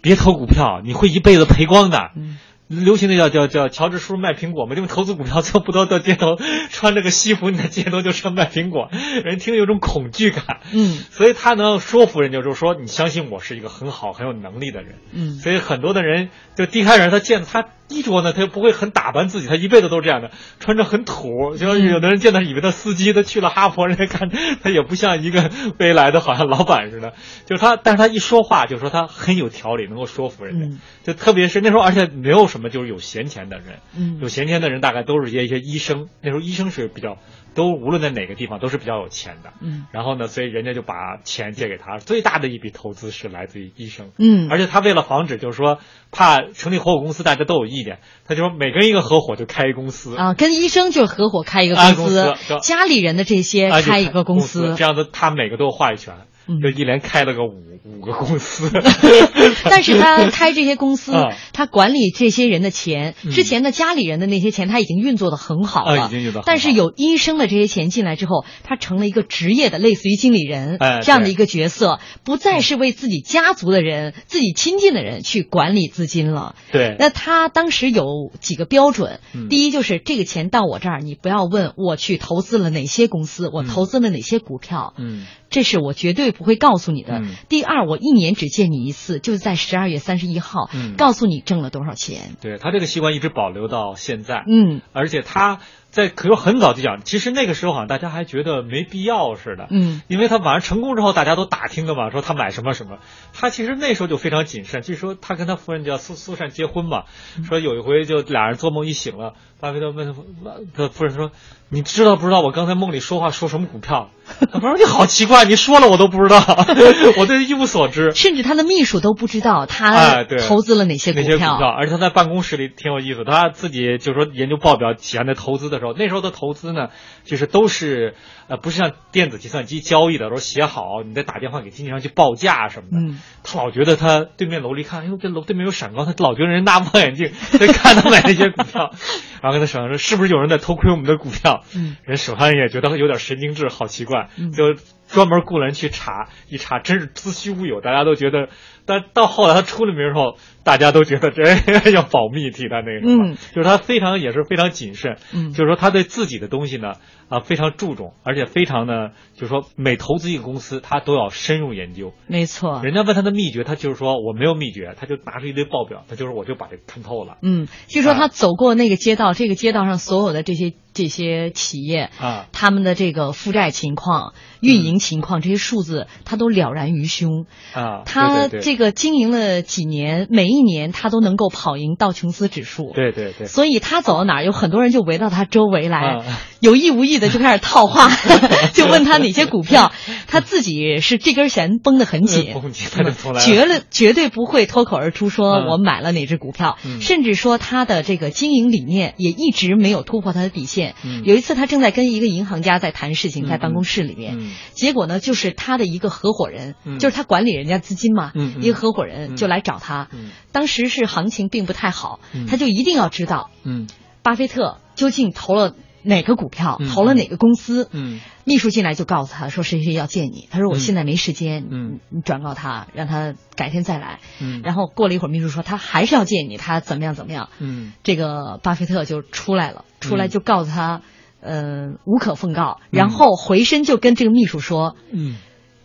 [0.00, 2.10] 别投股票，你会一辈子赔光的。
[2.16, 2.38] 嗯。
[2.68, 6.38] 流行的叫叫叫乔治叔叔卖苹果嘛，因为投资股票最后不都到街头
[6.70, 8.88] 穿着个西服，你在街头就说卖苹果，
[9.24, 10.98] 人听着有种恐惧感，嗯。
[11.10, 15.32] 所以他能说服人，就是说你相信我是一个很好很有能力的人，嗯。
[15.32, 21.56] 所以很多的人就低开人，他见他衣着呢，他又不会很打扮自己，他一辈子都是这样的，穿着很土。
[21.56, 24.30] 就有的人见到以为他司机，他去了哈佛，人家看
[24.62, 27.12] 他也不像一个未来的好像老板似的。
[27.46, 30.66] 就是他，但是他一说话，就说他很有条理，能够说服人家。
[30.66, 36.08] 嗯就特别是那时候，而且没有什么就是有闲钱的人，嗯有闲钱的人大概都是一些一些医生。
[36.20, 37.16] 那时候医生是比较
[37.54, 39.52] 都无论在哪个地方都是比较有钱的。
[39.60, 39.86] 嗯。
[39.92, 44.12] 然后呢，所以人家就把钱借给他，最大的一笔投资是来自于医生。
[44.18, 45.78] 嗯，而且他为了防止，就是说
[46.10, 56.26] 怕成立合伙公司大家都有意见，他就说每个人一个合伙就开一公司，啊，跟医生就合伙开一个啊公司，公司家里人的这些开一个公司，这样子他每个都有话语权，嗯
[56.60, 58.70] 就一连开了个五五个公司。
[59.64, 76.54] 但是他开这些公司啊，他管理这些人的钱，嗯之前的家里人的那些钱，他已经运作的很好了，啊已经运作但是有医生的这些钱进来之后，他成了一个职业的，类似于经理人、哎这样的一个角色，不再是为自己家族的人、自己亲近的人去管理资金了。
[76.72, 79.48] 对，那他当时有几个标准，嗯。
[79.48, 83.66] 第一就是这个钱到我这儿，你不要问我去投资了哪些公司，我嗯。
[83.66, 85.26] 投资了哪些股票，嗯。
[85.50, 87.18] 这是我绝对不会告诉你的。
[87.18, 92.34] 嗯第二，我一年只见你一次，就是在十二月三十一号，嗯告诉你挣了多少钱。
[92.40, 94.42] 对他这个习惯一直保留到现在。
[94.48, 102.98] 嗯而且他在可是很早就讲，其实那个时候好像大家还觉得没必要似的，嗯因为他晚上成功之后，大家都打听的嘛，说他买什么什么。
[103.32, 104.82] 他其实那时候就非常谨慎。
[104.82, 107.04] 据说他跟他夫人叫苏苏珊结婚嘛，
[107.38, 111.32] 嗯说有一回就俩人做梦一醒了，巴菲特问他他夫人说
[111.68, 114.10] ：“你知道不知道我刚才梦里说话说什么股票？”
[114.52, 116.38] 他说：“你好奇怪，你说了我都不知道，
[117.18, 121.58] 我对一无所知。”甚至他的秘书都不知道他哎对投资了哪些股那些股票。
[121.68, 126.88] 而且他在办公室里挺有意思，他自己就说研究报表喜欢在投资的时候，那时候的投资呢，
[127.24, 128.14] 就是都是
[128.48, 132.98] 呃不是像电子计算机交易的时候写好，你再打电话给经纪商去报价什么的。
[132.98, 133.20] 嗯。
[133.42, 138.90] 他老觉得他对面楼里看，哎呦这楼对面有闪光，他老觉得人拿望远镜 在看他买那些股票，
[139.42, 141.64] 然后跟他手上说是不是有人在偷窥我们的股票？
[141.74, 141.96] 嗯。
[142.04, 144.52] 人手上也觉得有点神经质，好奇怪，嗯。
[144.52, 144.74] 就
[145.08, 148.48] 专门雇人去查，一查真是子虚乌有，大家都觉得，
[148.90, 151.44] 但到后来他出了名之后，大家都觉得这
[151.94, 153.36] 要保密替他那个什么，嗯。
[153.54, 155.52] 就是他非常也是非常谨慎，嗯。
[155.52, 156.94] 就是说他对自己的东西呢
[157.28, 162.12] 啊非常注重，而且非常呢，就是说每投资一个公司，他都要深入研究。
[162.26, 162.80] 没错。
[162.82, 167.36] 人家问他的秘诀，他就是说我没有秘诀，他就拿出一堆报表，他就是我就把这看透了。
[167.42, 168.18] 嗯，据说啊。
[168.18, 172.46] 他走过那个街道，这个街道上所有的这些这些企业，啊。
[172.52, 177.46] 他们的这个负债情况、运营情况这些数字，他都了然于胸。
[177.72, 182.92] 啊，他这个经营了几年，每一年他都能够跑赢道琼斯指数。
[182.94, 186.24] 对对对，所以他走到哪儿，有很多人就围到他周围来，啊。
[186.60, 188.10] 有意无意的就开始套话，
[188.74, 189.92] 就问他哪些股票，
[190.26, 195.66] 他自己是这根弦绷得很紧，绷紧他就从来绝了绝对不会脱口而出说嗯。
[195.70, 197.00] 我买了哪只股票，嗯。
[197.00, 200.89] 甚至说他的这个经营理念也一直没有突破他的底线。
[201.04, 201.22] 嗯。
[201.24, 206.98] 有一次他正在跟一个银行家在谈事情，嗯在办公室里面，嗯结果呢就是他的一个合伙人，嗯。
[206.98, 209.36] 就是他管理人家资金嘛，一个合伙人嗯。
[209.36, 210.30] 就来找他，嗯。
[210.52, 212.46] 当时是行情并不太好，嗯。
[212.46, 213.50] 他就一定要知道。
[213.64, 213.86] 嗯。
[214.22, 217.88] 巴菲特究竟投了哪个股票，嗯投了哪个公司？
[217.92, 224.20] 嗯秘书进来就告诉他说谁谁要见你，他说我嗯现在没时间，嗯你你转告他，让他改天再来。
[224.40, 227.48] 嗯，然后过了一会儿，秘书说他还是要见你，他怎么样怎么样？
[227.60, 231.02] 嗯这个巴菲特就出来了，出来就告诉他，
[231.40, 234.96] 呃，无可奉告，嗯然后回身就跟这个秘书说。
[235.12, 235.36] 嗯。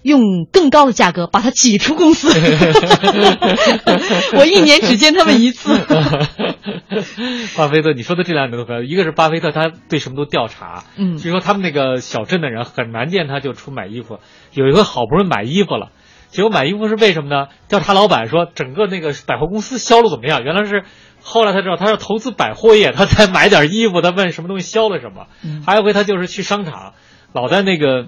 [0.05, 2.29] 用更高的价格把他挤出公司，
[4.37, 5.75] 我一年只见他们一次。
[7.57, 14.19] 巴菲特，你说的这两点都一个是巴菲特，他对什么都调查，嗯据说他们那个小镇的人很难见他就出买衣服，
[14.53, 15.89] 有一回好不容易买衣服了。
[16.29, 17.47] 结果买衣服是为什么呢？
[17.67, 20.43] 调查老板说，整个那个百货公司销路怎么样？
[20.43, 20.83] 原来是
[21.23, 24.01] 后来他知道他要投资百货业，他才买点衣服。
[24.01, 25.25] 他问什么东西销了什么。
[25.43, 26.93] 嗯还有一回他就是去商场，
[27.33, 28.05] 老在那个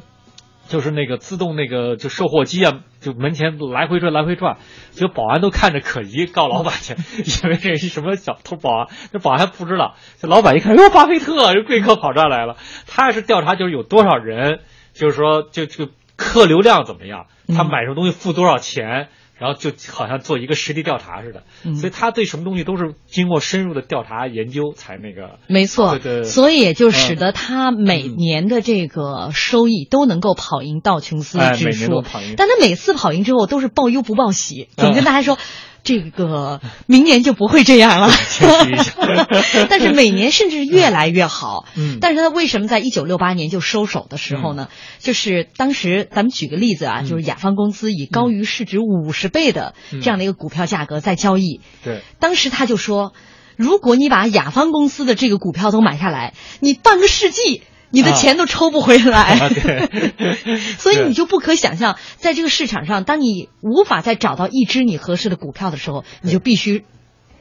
[0.68, 4.57] 就是那个自动那个就售货机啊，就门前来回转来回转，
[4.91, 6.93] 就保安都看着可疑，告老板去，
[7.24, 9.95] 以为这是什么小偷保安，这保安还不知道。
[10.20, 12.57] 这老板一看，哟，巴菲特，这贵客跑这儿来了，
[12.88, 14.59] 他是调查就是有多少人，
[14.93, 19.09] 就是说就这个客流量怎么样，他买什么东西付多少钱。
[19.38, 21.76] 然后就好像做一个实地调查似的，嗯。
[21.76, 25.40] 所以他对什么东西都是经过深入的调查研究才那个。
[25.48, 32.04] 没错，对对所以也就使嗯得他每年的这个收益都能够跑赢道琼斯指数，
[32.36, 34.94] 但他每次跑赢之后都是报忧不报喜，总嗯。
[34.94, 35.38] 跟大家说。
[35.88, 38.12] 这个明年就不会这样了，
[39.70, 41.66] 但是每年甚至越来越好。
[41.78, 42.00] 嗯。
[42.02, 44.68] 但是他为什么在一九六八年就收手的时候呢？
[45.00, 47.06] 就是当时咱们举个例子啊，嗯。
[47.08, 50.02] 就是雅芳公司以高于市值五十倍的嗯。
[50.02, 53.14] 这样的一个股票价格在交易，对，当时他就说，
[53.56, 59.40] 如果你把雅芳公司的这个股票都买下来，你半个世纪你的钱都抽不回来。
[59.40, 59.50] 啊，
[60.78, 66.86] 所以你就不可想象，在这个市场上，当你无法再找到一只你合适的股票的时候，你就必须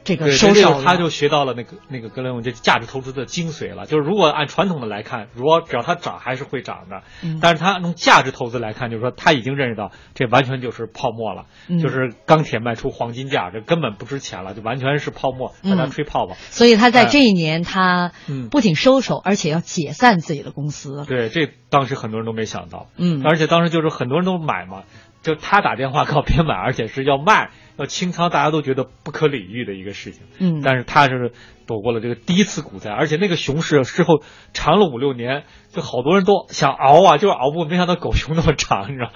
[0.07, 3.85] 这个，收他就学到了那个那个格雷厄姆这价值投资的精髓了。
[3.85, 7.39] 就是如果按传统的来看，如果只要它涨还是会涨的，嗯。
[7.41, 11.79] 但是他用价值投资来看，就是说他已经认识到这完全就是泡沫了，嗯。
[11.79, 15.91] 就是钢铁卖出黄金价，这根本不值钱了，就完全是泡沫，大家嗯。
[15.91, 16.37] 吹泡泡。
[16.51, 17.09] 所以他在哎。
[17.09, 18.47] 这一年，他嗯。
[18.47, 21.03] 不仅收手，而且要解散自己的公司。
[21.05, 23.21] 对，这当时很多人都没想到，嗯。
[23.25, 24.83] 而且当时就是很多人都买嘛，
[25.27, 30.21] 就他打电话告别买，而且是要卖要清仓，大家都觉得不可理喻的一个事情。
[30.39, 31.33] 嗯，但是他是
[31.65, 34.21] 躲过了这个第一次股灾，而且那个熊市之后
[34.53, 39.11] 长了五六年，就好多人都想熬啊，就是熬不过，没想到狗熊那么长，你知道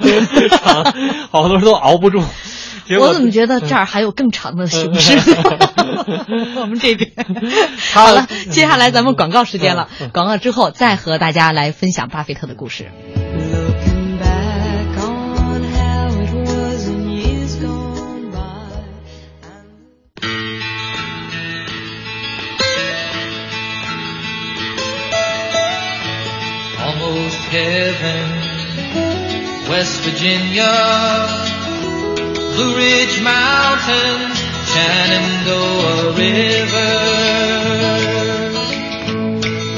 [0.83, 0.91] 吗？
[0.91, 0.93] 长，
[1.31, 2.21] 好多人都熬不住。
[2.83, 5.13] 结果我怎么觉得这儿还有更长的熊市？
[6.59, 7.09] 我们这边。
[7.93, 9.87] 好了，接下来咱们广告时间了。
[10.11, 12.91] 广告之后再和大家来分享巴菲特的故事。
[27.51, 28.31] Heaven.
[29.69, 30.71] West Virginia,
[32.55, 34.39] Blue Ridge Mountains,
[34.71, 36.95] Shenandoah River.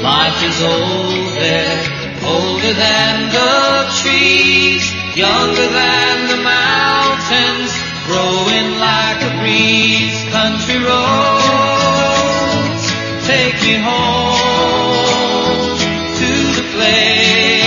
[0.02, 1.82] Life is old there,
[2.22, 4.84] older than the trees,
[5.16, 7.72] younger than the mountains,
[8.06, 10.22] growing like a breeze.
[10.30, 12.86] Country roads,
[13.26, 15.74] take me home
[16.20, 17.63] to the place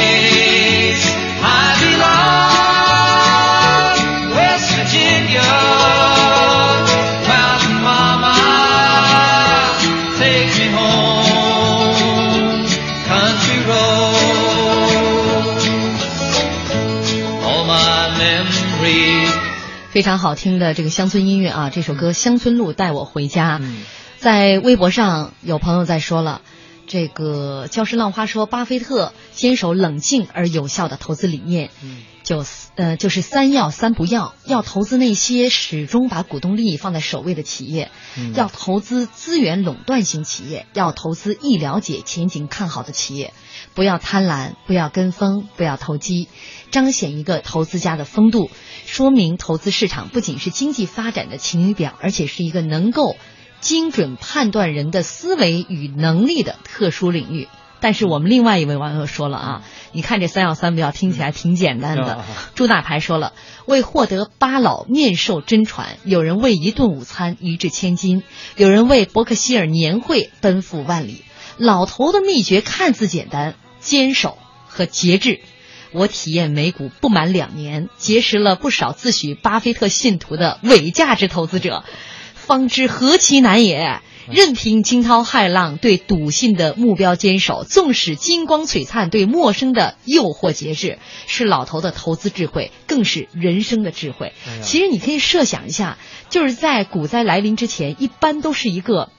[20.07, 23.59] 常好听的这个乡村音乐啊，这首歌《乡村路带我回家》。
[23.61, 23.83] 嗯。
[24.17, 26.41] 在微博上有朋友在说了，
[26.87, 32.43] 这个教师浪花说，巴菲特坚守冷静而有效的投资理念，嗯就
[32.75, 43.33] 呃就是三要三不要，要投资那些始终把股东利益放在首位的企业，嗯要投资资源垄断型企业，要投资易了解、前景看好的企业，
[43.75, 46.27] 不要贪婪，不要跟风，不要投机，
[46.69, 48.51] 彰显一个投资家的风度，
[48.85, 53.15] 说明投资市场不仅是经济发展的晴雨表，而且是一个能够
[53.61, 57.47] 精准判断人的思维与能力的特殊领域。
[57.79, 62.25] 但是我们另外一位网友说了啊，你看这三要三不要听起来挺简单的啊。
[62.55, 63.33] 朱大牌说了，
[63.65, 68.23] 为获得巴老面授真传，有人为一顿午餐一掷千金，
[68.55, 71.23] 有人为伯克希尔年会奔赴万里。
[71.57, 75.41] 老头的秘诀看似简单，坚守和节制。
[75.93, 81.83] 我体验美股不满两年，结识了不少自诩巴菲特信徒的伪价值投资者，
[82.35, 84.01] 方知何其难也。
[84.31, 94.33] 任凭惊涛骇浪对笃信的目标坚守，纵使金光璀璨对陌生的诱惑节制，是老头的投资智慧，更是人生的智慧。
[94.47, 95.97] 哎其实你可以设想一下，
[96.29, 99.09] 就是在股灾来临之前，一般都是一个，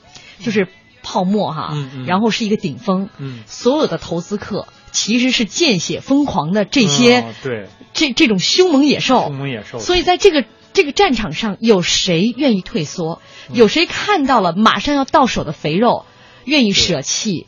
[0.40, 0.68] 就是
[1.02, 2.06] 泡沫哈，嗯嗯。
[2.06, 3.40] 然后是一个顶峰，嗯。
[3.46, 7.66] 所有的投资客其实是见血疯狂的这些、哦对。
[7.94, 13.20] 这这种凶猛野兽，凶猛野兽，所以在这个这个战场上，有谁愿意退缩？
[13.50, 16.04] 嗯有谁看到了马上要到手的肥肉，
[16.44, 17.46] 愿意舍弃？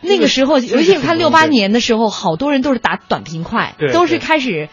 [0.00, 4.68] 那个时候，尤其是看六八年的时候，好多人都是打短平快，都是开始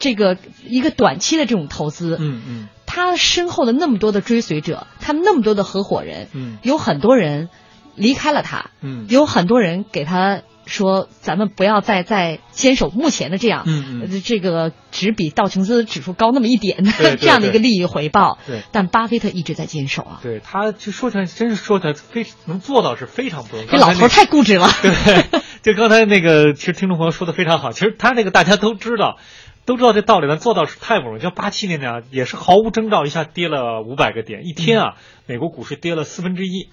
[0.00, 0.36] 这个
[0.66, 2.16] 一个短期的这种投资。
[2.20, 2.68] 嗯嗯。
[2.86, 6.58] 他身后的那么多的追随者，他们那么多的合伙人，嗯。
[6.62, 7.50] 有很多人
[7.94, 9.06] 离开了他，嗯。
[9.08, 16.84] 有很多人给他说咱们不要再再坚守目前的这样，嗯嗯呃这个只比道琼斯指数高那么一点
[17.20, 18.38] 这样的一个利益回报。
[18.46, 23.68] 对但巴菲特一直在坚守啊，对，他就说起来，真是说起来非能做到是非常不容易。
[23.68, 24.68] 这老头太固执了。
[24.82, 27.72] 对，就刚才那个，其实听众朋友说的非常好。
[27.72, 29.18] 其实他那个大家都知道，
[29.64, 31.22] 都知道这道理，但做到是太不容易。
[31.22, 34.94] 像八七年那样，也是毫无征兆，一下跌了五百个点，一天啊，
[35.26, 36.68] 美国股市跌了四分之一。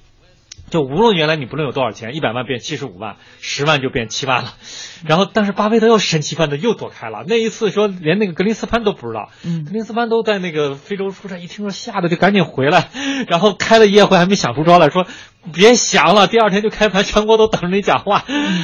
[0.70, 4.54] 就无论原来你不论有多少钱，一百万变七十五万，十万就变七万了。
[5.06, 7.26] 然后，但是巴菲特又神奇般的又躲开了。
[7.28, 12.90] 那一次说连那个格林斯潘都不知道，嗯格林斯潘都在那个非洲出差，一听说吓得就赶紧回来，
[13.28, 15.08] 然后开了夜会还没想出招来说
[15.54, 18.24] 别想了，第二天就开盘，全国都等着你讲话，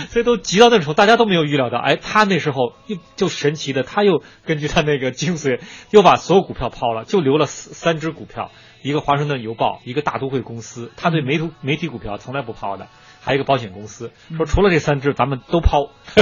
[0.09, 1.77] 所以都急到那种程度，大家都没有预料到。
[1.77, 5.59] 哎，他那时候又就神奇的，他又根据他那个精髓，
[5.91, 8.51] 又把所有股票抛了，就留了三三只股票。
[8.81, 12.87] 一个华盛顿邮报，一个大都会公司，他对媒体媒体股票从来不抛的，
[13.21, 15.89] 还有一个保险公司，说除了这三只咱们都抛，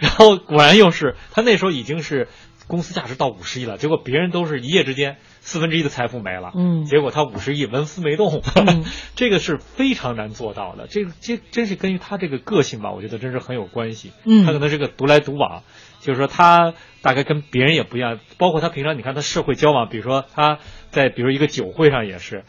[0.00, 2.28] 然后果然又是他那时候已经是
[2.66, 8.84] 公司价值到五十亿了，结果别人都是一夜之间四分之一的财富没了，嗯结果他五十亿纹丝没动，嗯。
[9.14, 14.44] 这个是非常难做到的，这个这真是根据他这个个性吧，我觉得真是很有关系，嗯。
[14.44, 15.62] 他可能是个独来独往，
[16.00, 16.74] 就是说他
[17.06, 20.58] 大概跟别人也不一样，包括他平常你看他社会交往，比如说他
[20.90, 22.42] 在比如一个酒会上也是，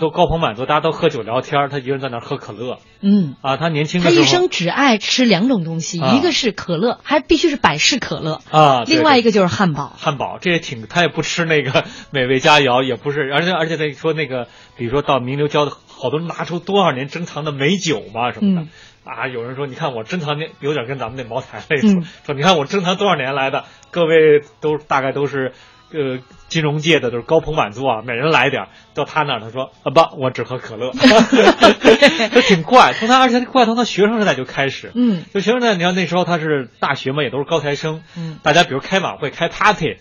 [0.00, 3.36] 都高朋满座，大家都喝酒聊天，他一个人在那喝可乐嗯。
[3.42, 3.58] 啊。
[3.58, 9.92] 他年轻的时候，他一生只爱吃两种东西，啊一个是可乐，还必须是百事可乐，啊，另外一个就是汉堡。
[9.98, 14.48] 汉堡，这也挺，他也不吃那个美味佳肴，也不是，而且而且他说那个，
[14.78, 18.62] 比如说到名流交的，好多人拿出多少年珍藏的美酒嘛什么的。
[18.62, 18.68] 嗯
[19.08, 25.52] 啊，有人说，你看我珍藏年有点跟咱们那茅台类似，嗯说你看我珍藏多少年来的，各位都大概都是，
[25.92, 28.68] 呃，金融界的都是高朋满座啊，每人来点儿。
[28.94, 30.92] 到他那儿，他说啊不，我只喝可乐，
[32.32, 32.92] 这挺怪。
[32.92, 39.96] 从他而且怪从他学生时代就开始，嗯就学生时代，你看那时候他是大学嘛，也都是高材生，嗯大家比如开晚会、开 party，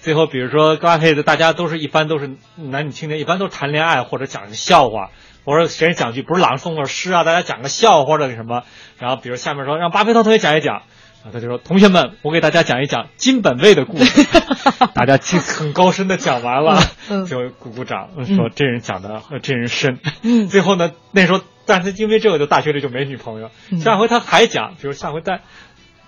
[0.00, 5.10] 最后比如说高 party 的，大家都是一般都是男女青年，一般都是谈恋爱或者讲个笑话，
[5.44, 8.62] 或者谁讲句不是朗诵或者诗啊，大家讲个笑话或者什么，
[8.98, 10.82] 然后比如下面说让巴菲特同学讲一讲。
[11.24, 14.26] 然后他就说：“同学们，我给大家讲一讲金本位的故事。
[14.92, 16.80] ”大家听很高深的讲完了，
[17.28, 20.00] 就鼓鼓掌，说这人讲的这人深。
[20.22, 23.52] 嗯最后呢，那时候，但是因为这个，就大学里就没女朋友。
[23.70, 25.42] 嗯下回他还讲，比如下回再，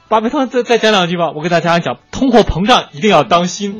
[0.09, 3.79] 巴菲特再再讲两句吧，我给大家讲，通货膨胀一定要当心，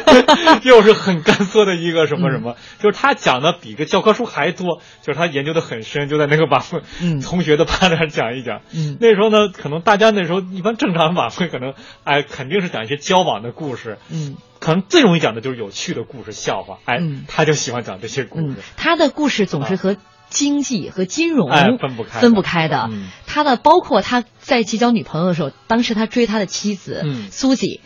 [0.62, 7.20] 又是很干涩的一个什么什么，就是他讲的比个教科书还多，就是他研究的很深，就在那个晚会，嗯。
[7.20, 8.60] 同学的班上讲一讲。
[8.74, 8.98] 嗯。
[9.00, 11.72] 那时候呢，可能大家那时候一般正常晚会可能，
[12.04, 14.36] 哎，肯定是讲一些交往的故事，嗯。
[14.60, 17.24] 可能最容易讲的就是有趣的故事、笑话，哎，嗯。
[17.26, 18.50] 他就喜欢讲这些故嗯。
[18.52, 19.96] 事。，他的故事总是和
[20.28, 22.88] 经济和金融哎分不开分不开的。
[22.90, 23.08] 嗯。
[23.26, 27.80] 他的包括他在一起交女朋友的时候，当时他追他的妻子嗯苏西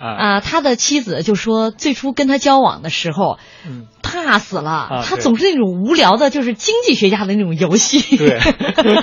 [0.00, 0.08] 啊？
[0.08, 8.16] 啊，他的妻子就说，最初跟他交往的时候，嗯，怕死了，他总是那种无聊的，就是经济学家的那种游戏。
[8.16, 8.40] 对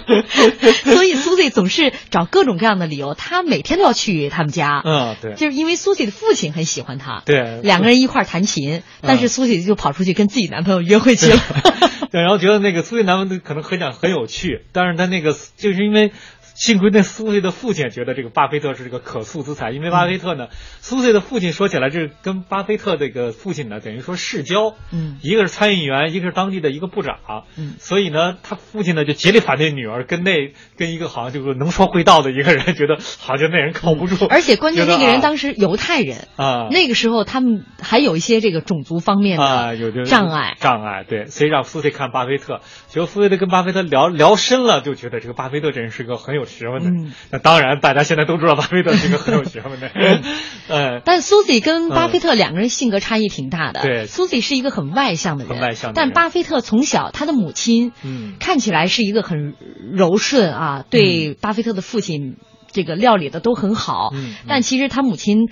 [0.83, 4.81] 所以苏西总是找各种各样的理由，他每天都要去他们家。
[4.83, 11.39] 嗯，对，就是因为苏西的父亲很喜欢他，对两个人一块儿弹琴，但是嗯苏西就跑出去跟自己男朋友约会去了。
[12.11, 16.11] 对，然后觉得那个苏西男朋友可能很讲很有趣，但是他那个就是因为。
[16.57, 20.47] 幸亏那苏西的父亲觉得这个巴菲特是这个可塑之才，因为巴菲特呢，
[20.81, 25.19] 苏西的父亲说起来，这跟巴菲特这个父亲呢，等于说世交，嗯。
[25.21, 27.19] 一个是参议员，一个是当地的一个部长，
[27.57, 27.75] 嗯。
[27.77, 35.21] 所以呢，他父亲呢就竭力反对女儿跟那跟一个好像就是能说会道的一个人，觉得好像那人靠不住，而且关键那个人啊。
[35.21, 36.69] 当时犹太人，啊。
[36.71, 40.55] 那个时候他们还有一些这个种族方面啊，的有的障碍。
[40.59, 50.23] 障碍，对，所以让苏菲看巴菲特，结果苏菲特跟巴菲特聊聊深了，就觉得这个巴菲特这人是个很有学问的那当然，大家现在都知道巴菲特是个很有学问的人。
[50.67, 53.81] 呃， 但 Susie 跟巴菲特两个人性格差异挺大的。
[53.81, 59.53] 嗯对，Susie 是一个很外向的人，很外向的人但巴菲特从小他的母亲，嗯看起来是一个很
[59.93, 62.37] 柔顺啊，对巴菲特的父亲
[62.71, 64.11] 这个料理的都很好。
[64.47, 65.49] 但其实他母亲。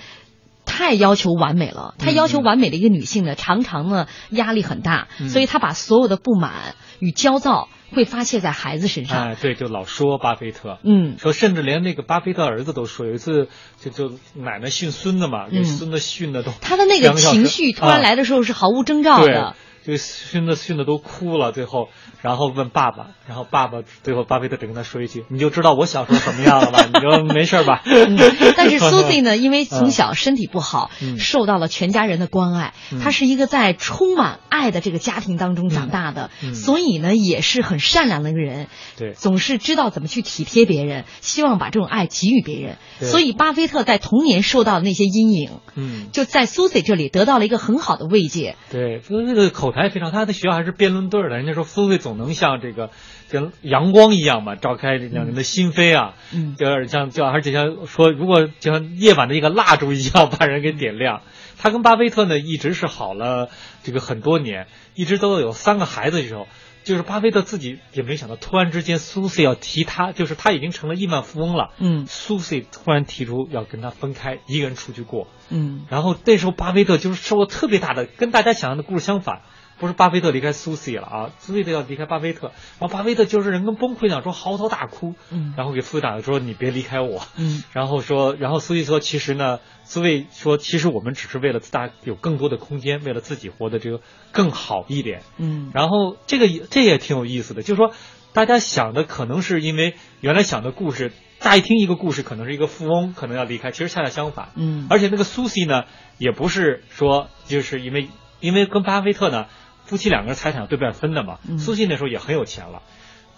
[0.67, 9.29] 太要求完美了，她要求完美的一个女性呢，常常呢压力很大，嗯所以她把所有的不满与焦躁会发泄在孩子身上。
[9.29, 10.79] 哎，对，就老说巴菲特。
[10.83, 13.47] 嗯说，甚至连那个巴菲特儿子都说，有一次
[13.79, 19.55] 就就奶奶训孙子嘛，给嗯孙子训的都他的那个情绪突然啊来的时候是毫无征兆对的。，
[19.86, 21.89] 就熏的熏的都哭了，最后
[22.23, 26.86] 然后问爸爸，然后爸爸最后巴菲特只跟他说一句：“你就知道我小时候什么样了吧？
[26.91, 28.17] 你就 没事吧？”嗯，
[28.57, 32.73] 但是 Susie 呢，因为从小身体不好，嗯受到了全家人的关爱。
[32.91, 38.67] 嗯她是一个在充满爱的这个家庭当中长大的，所以呢，也是很很善良的一个人，
[38.97, 42.77] 对总是知道怎么去体贴别人，希望把这种爱给予别人。
[43.01, 48.55] 所以巴菲特在童年受到的那些阴影，嗯，就在苏西这里得到了一个很好的慰藉。
[48.71, 51.38] 对，所以这个口才非常，他的学校还是辩论队儿的。
[51.38, 52.89] 人家说苏菲总能像这个
[53.30, 61.21] 像阳光一样嘛，照开这两人的心扉啊，嗯就是像就而且像说，如果就像夜晚的一个蜡烛一样把人给点亮。
[61.57, 63.49] 他跟巴菲特呢一直是好了
[63.84, 66.47] 这个很多年，一直都有三个孩子的时候。
[66.84, 71.71] 就是巴菲特自己也没想到，突然之间苏西要提他，就是他已经成了亿万富翁了。
[71.80, 75.28] 嗯苏西突然提出要跟他分开，一个人出去过。
[75.49, 79.41] 嗯然后那时候巴菲特就是受了特别大的，跟大家想象的故事相反，
[79.78, 82.47] 不是巴菲特离开苏西了啊，苏西要离开巴菲特，
[82.80, 85.53] 然后巴菲特就是人跟崩溃一样，说嚎啕大哭，嗯。
[85.57, 87.63] 然后给苏西打说你别离开我，嗯。
[87.73, 93.99] 然后说，然后苏西说其实呢，苏西说其实我们只是为了大有更多的空间，为了自己活得这个
[94.32, 95.71] 更好一点，嗯。
[95.73, 97.91] 然后这个也这也挺有意思的，就是说
[98.34, 104.49] 大家想的可能是因为原来想的故事，乍一听一个故事可能是一个富翁可能要离开，其实恰恰相反。
[104.55, 104.88] 嗯。
[104.89, 105.84] 而且那个苏西呢，
[106.17, 108.07] 也不是说就是因为
[108.39, 109.47] 因为跟巴菲特呢，
[109.86, 111.38] 夫妻两个人财产对半分的嘛。
[111.47, 112.81] 嗯苏信那时候也很有钱了。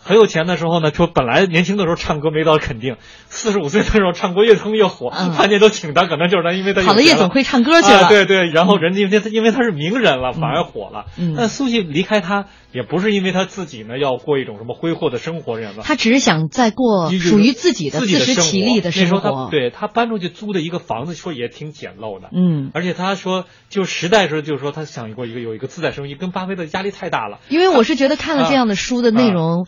[0.03, 2.95] 很有钱的时候呢，说本来年轻的时候唱歌没到肯定，
[3.27, 8.03] 四十五岁的时候唱歌越唱越火，嗯饭店都请他，可能就是他因为他有跑到夜总会唱歌去了。
[8.03, 11.07] 啊，对对，然后人家因为他因为他是名人了，反而火了。
[11.17, 15.83] 嗯但苏信离开他，也不是因为他自己呢要过一种什么挥霍的生活，人吧？
[15.85, 19.49] 他只是想再过属于自己的自食其力的生那时候他活。
[19.49, 22.29] 对他搬出去租的一个房子，说也挺简陋的。
[22.33, 27.39] 嗯，而且他说，就时代时候就是说，他想过一个有一个自在生活，跟巴菲特压力太大了。
[27.49, 29.67] 因为我是觉得看了这样的书的内啊容。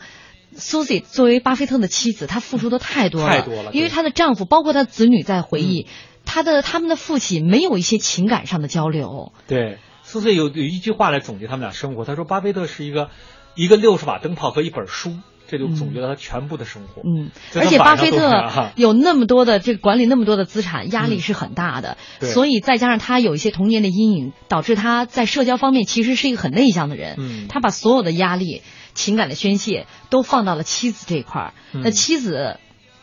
[0.56, 5.86] Susie 作为巴菲特的妻子，她付出的太多了，太多了因为对她的丈夫，包括她子女在回忆，
[6.26, 9.32] 她的他们的父亲没有一些情感上的交流。
[9.48, 9.78] 对，
[10.12, 13.12] 苏轼有有一句话来总结他们俩生活，他说巴菲特是一个
[13.54, 15.16] 一个六十瓦灯泡和一本书，
[15.48, 17.04] 这就总结了他全部的生活。
[17.04, 21.98] 嗯，而且巴菲特啊有那么多的这个管理那么多的资产，压力是很大的。
[22.20, 27.18] 对所以再加上他有一些童年的阴影，导致他在社交方面其实是一个很内向的人。
[27.20, 28.64] 嗯他把所有的压力、
[28.96, 31.54] 情感的宣泄都放到了妻子这一块儿。
[31.72, 32.60] 嗯那妻子。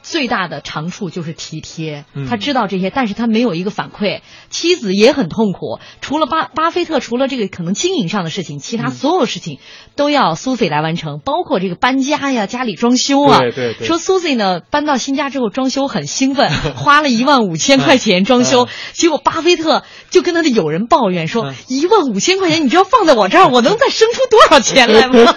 [0.06, 2.26] 最大的长处就是体贴，嗯。
[2.28, 5.80] 他知道这些，但是他没有一个反馈，妻子也很痛苦。
[6.00, 8.90] 除了巴巴菲特，除了这个可能经营上的事情，其他嗯。
[8.92, 9.58] 所有事情
[9.96, 13.40] 都要苏菲来完成，包括这个搬家呀、家里装修啊。
[13.40, 13.86] 对对对。
[13.86, 25.32] 说 Susie 呢搬到新家之后装修很兴奋， 花了一万五千块钱装修嗯，结果巴菲特就跟他的友人抱怨说嗯：“一万五千块钱，你知道放在我这儿，我能再生出多少钱来吗？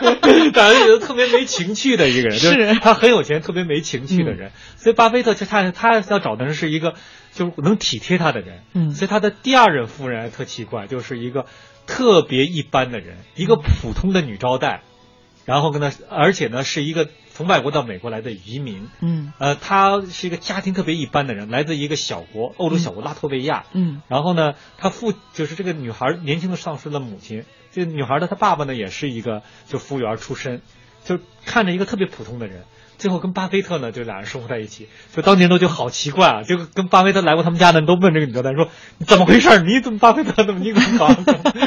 [0.54, 2.76] 感觉觉得特别没情趣的一个人，就是。
[2.82, 4.52] 他很有钱，特别没情趣的人。
[4.78, 6.96] 所以巴菲特就他他要找的人是一个
[7.34, 8.62] 就是能体贴他的人。
[8.74, 11.46] 嗯所以他的第二任夫人特奇怪，就是一个
[11.88, 14.82] 特别一般的人，一个普通的女招待，
[15.46, 23.66] 然后跟他，而且呢是一个从外国到美国来的移民。？”嗯呃，他是一个家庭特别一般的人，来自一个小国，欧洲小国拉脱维亚。
[23.74, 30.62] 嗯然后呢，他父就是这个女孩年轻的丧失了母亲，这个女孩的她爸爸呢也是一个就服务员出身，
[31.04, 32.66] 就看着一个特别普通的人。
[33.00, 39.62] 最后跟巴菲特呢，就俩人生活在一起，就当年都就好奇怪啊，就跟巴菲特来过他们家的人都问这个女招待说你怎么回事？
[39.62, 41.16] 你怎么巴菲特怎么你怎么搞？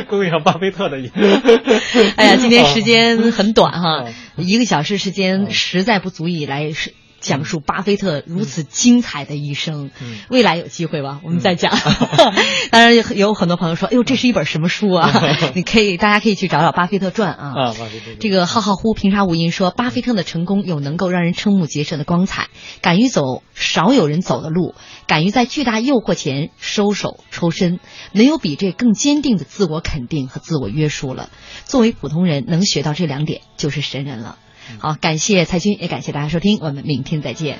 [0.09, 1.11] 供应上巴菲特的一。
[2.16, 4.05] 哎呀，今天时间 很短哈
[4.37, 6.93] 嗯，一个小时时间嗯实在不足以来是
[7.23, 9.91] 讲述巴菲特如此精彩的一生。
[10.03, 11.73] 嗯未来有机会吧，我们再讲。
[12.70, 15.11] 当然有有很多朋友说，哎呦，这是一本什么书啊？
[15.55, 17.53] 你可以，大家可以去找找《巴菲特传》啊。
[17.55, 22.49] 啊，巴菲特这个浩浩乎平沙无垠说，巴菲特的成功有能够让人瞠目结舌的光彩，
[22.83, 24.75] 敢于走少有人走的路，
[25.07, 27.79] 敢于在巨大诱惑前收手抽身，
[28.12, 31.31] 没有比这更坚定的自我肯定和自我约束了。
[31.64, 34.39] 作为普通人，能学到这两点就是神人了。
[34.79, 37.59] 好，感谢蔡军，也感谢大家收听，我们明天再见。